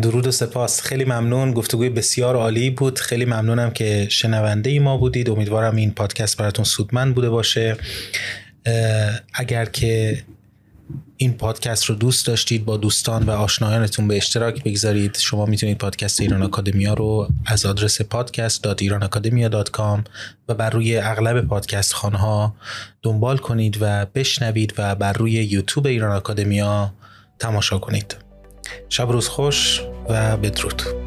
[0.02, 0.82] درود و سپاس.
[0.82, 1.54] خیلی ممنون.
[1.54, 3.00] گفتگوی بسیار عالی بود.
[3.00, 5.30] خیلی ممنونم که شنونده ای ما بودید.
[5.30, 7.78] امیدوارم این پادکست براتون سودمند بوده باشه.
[9.34, 10.24] اگر که
[11.18, 15.18] این پادکست رو دوست داشتید با دوستان و آشنایانتون به اشتراک بگذارید.
[15.18, 20.00] شما می‌تونید پادکست ایران اکادمیا رو از آدرس podcast.iranacademia.com
[20.48, 22.56] و بر روی اغلب پادکست خانها
[23.02, 26.94] دنبال کنید و بشنوید و بر روی یوتیوب ایران اکادمیا
[27.40, 28.16] تماشا کنید.
[28.90, 31.03] شب روز خوش و بدرود.